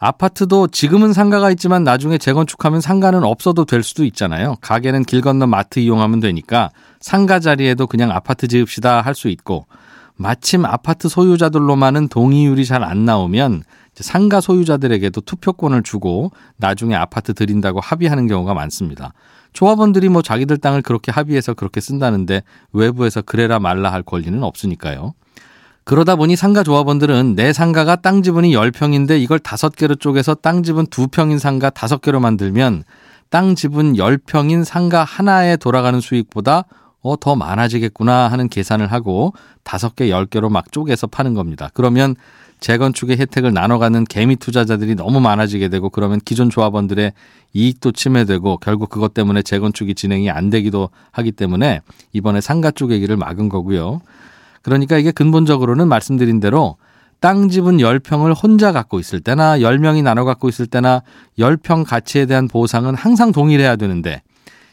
아파트도 0.00 0.68
지금은 0.68 1.12
상가가 1.12 1.50
있지만 1.50 1.82
나중에 1.82 2.18
재건축하면 2.18 2.80
상가는 2.80 3.24
없어도 3.24 3.64
될 3.64 3.82
수도 3.82 4.04
있잖아요. 4.04 4.56
가게는 4.60 5.04
길 5.04 5.20
건너 5.20 5.46
마트 5.46 5.80
이용하면 5.80 6.20
되니까 6.20 6.70
상가 7.00 7.40
자리에도 7.40 7.86
그냥 7.88 8.12
아파트 8.12 8.46
지읍시다 8.46 9.00
할 9.00 9.14
수 9.14 9.28
있고 9.28 9.66
마침 10.14 10.64
아파트 10.64 11.08
소유자들로만은 11.08 12.08
동의율이 12.08 12.64
잘 12.64 12.84
안 12.84 13.04
나오면 13.04 13.64
상가 14.02 14.40
소유자들에게도 14.40 15.20
투표권을 15.22 15.82
주고 15.82 16.30
나중에 16.56 16.94
아파트 16.94 17.34
드린다고 17.34 17.80
합의하는 17.80 18.26
경우가 18.26 18.54
많습니다. 18.54 19.12
조합원들이 19.52 20.08
뭐 20.08 20.22
자기들 20.22 20.58
땅을 20.58 20.82
그렇게 20.82 21.10
합의해서 21.10 21.54
그렇게 21.54 21.80
쓴다는데 21.80 22.42
외부에서 22.72 23.22
그래라 23.22 23.58
말라 23.58 23.92
할 23.92 24.02
권리는 24.02 24.42
없으니까요. 24.42 25.14
그러다 25.84 26.16
보니 26.16 26.36
상가 26.36 26.62
조합원들은 26.62 27.34
내 27.34 27.52
상가가 27.54 27.96
땅 27.96 28.22
지분이 28.22 28.52
10평인데 28.52 29.18
이걸 29.20 29.38
5개로 29.38 29.98
쪼개서 29.98 30.34
땅 30.34 30.62
지분 30.62 30.86
2평인 30.86 31.38
상가 31.38 31.70
5개로 31.70 32.20
만들면 32.20 32.84
땅 33.30 33.54
지분 33.54 33.94
10평인 33.94 34.64
상가 34.64 35.02
하나에 35.02 35.56
돌아가는 35.56 35.98
수익보다 35.98 36.64
어, 37.00 37.16
더 37.18 37.36
많아지겠구나 37.36 38.28
하는 38.28 38.48
계산을 38.48 38.92
하고 38.92 39.32
5개, 39.64 40.10
10개로 40.10 40.50
막 40.50 40.70
쪼개서 40.72 41.06
파는 41.06 41.34
겁니다. 41.34 41.70
그러면 41.72 42.16
재건축의 42.60 43.16
혜택을 43.18 43.52
나눠가는 43.52 44.04
개미 44.04 44.36
투자자들이 44.36 44.94
너무 44.94 45.20
많아지게 45.20 45.68
되고 45.68 45.90
그러면 45.90 46.20
기존 46.24 46.50
조합원들의 46.50 47.12
이익도 47.54 47.92
침해되고 47.92 48.58
결국 48.58 48.90
그것 48.90 49.14
때문에 49.14 49.42
재건축이 49.42 49.94
진행이 49.94 50.30
안 50.30 50.50
되기도 50.50 50.90
하기 51.12 51.32
때문에 51.32 51.80
이번에 52.12 52.40
상가 52.40 52.70
쪼개기를 52.70 53.16
막은 53.16 53.48
거고요. 53.48 54.00
그러니까 54.62 54.98
이게 54.98 55.10
근본적으로는 55.12 55.88
말씀드린 55.88 56.40
대로 56.40 56.76
땅 57.20 57.48
지분 57.48 57.78
10평을 57.78 58.34
혼자 58.40 58.72
갖고 58.72 59.00
있을 59.00 59.20
때나 59.20 59.58
10명이 59.58 60.02
나눠 60.02 60.24
갖고 60.24 60.48
있을 60.48 60.66
때나 60.66 61.02
10평 61.38 61.84
가치에 61.84 62.26
대한 62.26 62.46
보상은 62.48 62.94
항상 62.94 63.32
동일해야 63.32 63.76
되는데 63.76 64.22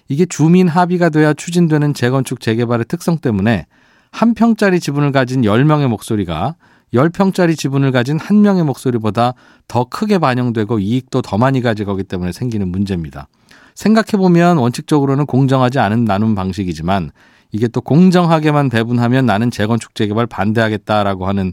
이게 0.08 0.26
주민 0.26 0.68
합의가 0.68 1.10
돼야 1.10 1.34
추진되는 1.34 1.94
재건축 1.94 2.40
재개발의 2.40 2.86
특성 2.88 3.18
때문에 3.18 3.66
한 4.12 4.34
평짜리 4.34 4.80
지분을 4.80 5.12
가진 5.12 5.42
10명의 5.42 5.88
목소리가 5.88 6.56
10평짜리 6.96 7.58
지분을 7.58 7.92
가진 7.92 8.20
한 8.20 8.42
명의 8.42 8.64
목소리보다 8.64 9.34
더 9.68 9.84
크게 9.84 10.18
반영되고 10.18 10.80
이익도 10.80 11.22
더 11.22 11.38
많이 11.38 11.62
가져가기 11.62 12.04
때문에 12.04 12.32
생기는 12.32 12.68
문제입니다. 12.70 13.28
생각해보면 13.76 14.58
원칙적으로는 14.58 15.26
공정하지 15.26 15.80
않은 15.80 16.06
나눔 16.06 16.34
방식이지만 16.34 17.12
이게 17.52 17.68
또 17.68 17.82
공정하게만 17.82 18.70
배분하면 18.70 19.26
나는 19.26 19.52
재건축 19.52 19.96
재개발 19.96 20.26
반대하겠다라고 20.28 21.28
하는 21.28 21.52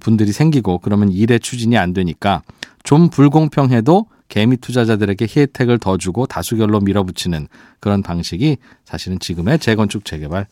분들이 0.00 0.32
생기고 0.32 0.78
그러면 0.78 1.10
일의 1.10 1.40
추진이 1.40 1.76
안 1.76 1.92
되니까 1.92 2.42
좀 2.82 3.10
불공평해도 3.10 4.06
개미 4.28 4.56
투자자들에게 4.56 5.26
혜택을 5.36 5.78
더 5.78 5.96
주고 5.96 6.26
다수결로 6.26 6.80
밀어붙이는 6.80 7.48
그런 7.80 8.02
방식이 8.02 8.58
사실은 8.84 9.18
지금의 9.18 9.58
재건축 9.58 10.04
재개발 10.04 10.46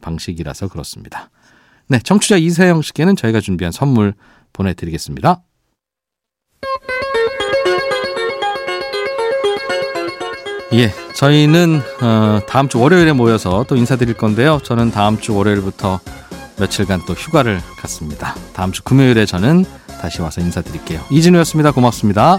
방식이라서 0.00 0.68
그렇습니다. 0.68 1.30
네, 1.92 1.98
청취자 1.98 2.38
이세영 2.38 2.80
씨께는 2.80 3.16
저희가 3.16 3.42
준비한 3.42 3.70
선물 3.70 4.14
보내드리겠습니다. 4.54 5.42
예, 10.72 10.90
저희는 11.14 11.82
어, 12.00 12.40
다음 12.48 12.70
주 12.70 12.80
월요일에 12.80 13.12
모여서 13.12 13.66
또 13.68 13.76
인사드릴 13.76 14.14
건데요. 14.14 14.58
저는 14.64 14.90
다음 14.90 15.20
주 15.20 15.34
월요일부터 15.34 16.00
며칠간 16.58 17.02
또 17.06 17.12
휴가를 17.12 17.60
갔습니다. 17.76 18.36
다음 18.54 18.72
주 18.72 18.82
금요일에 18.82 19.26
저는 19.26 19.66
다시 20.00 20.22
와서 20.22 20.40
인사드릴게요. 20.40 20.98
이진우였습니다. 21.10 21.72
고맙습니다. 21.72 22.38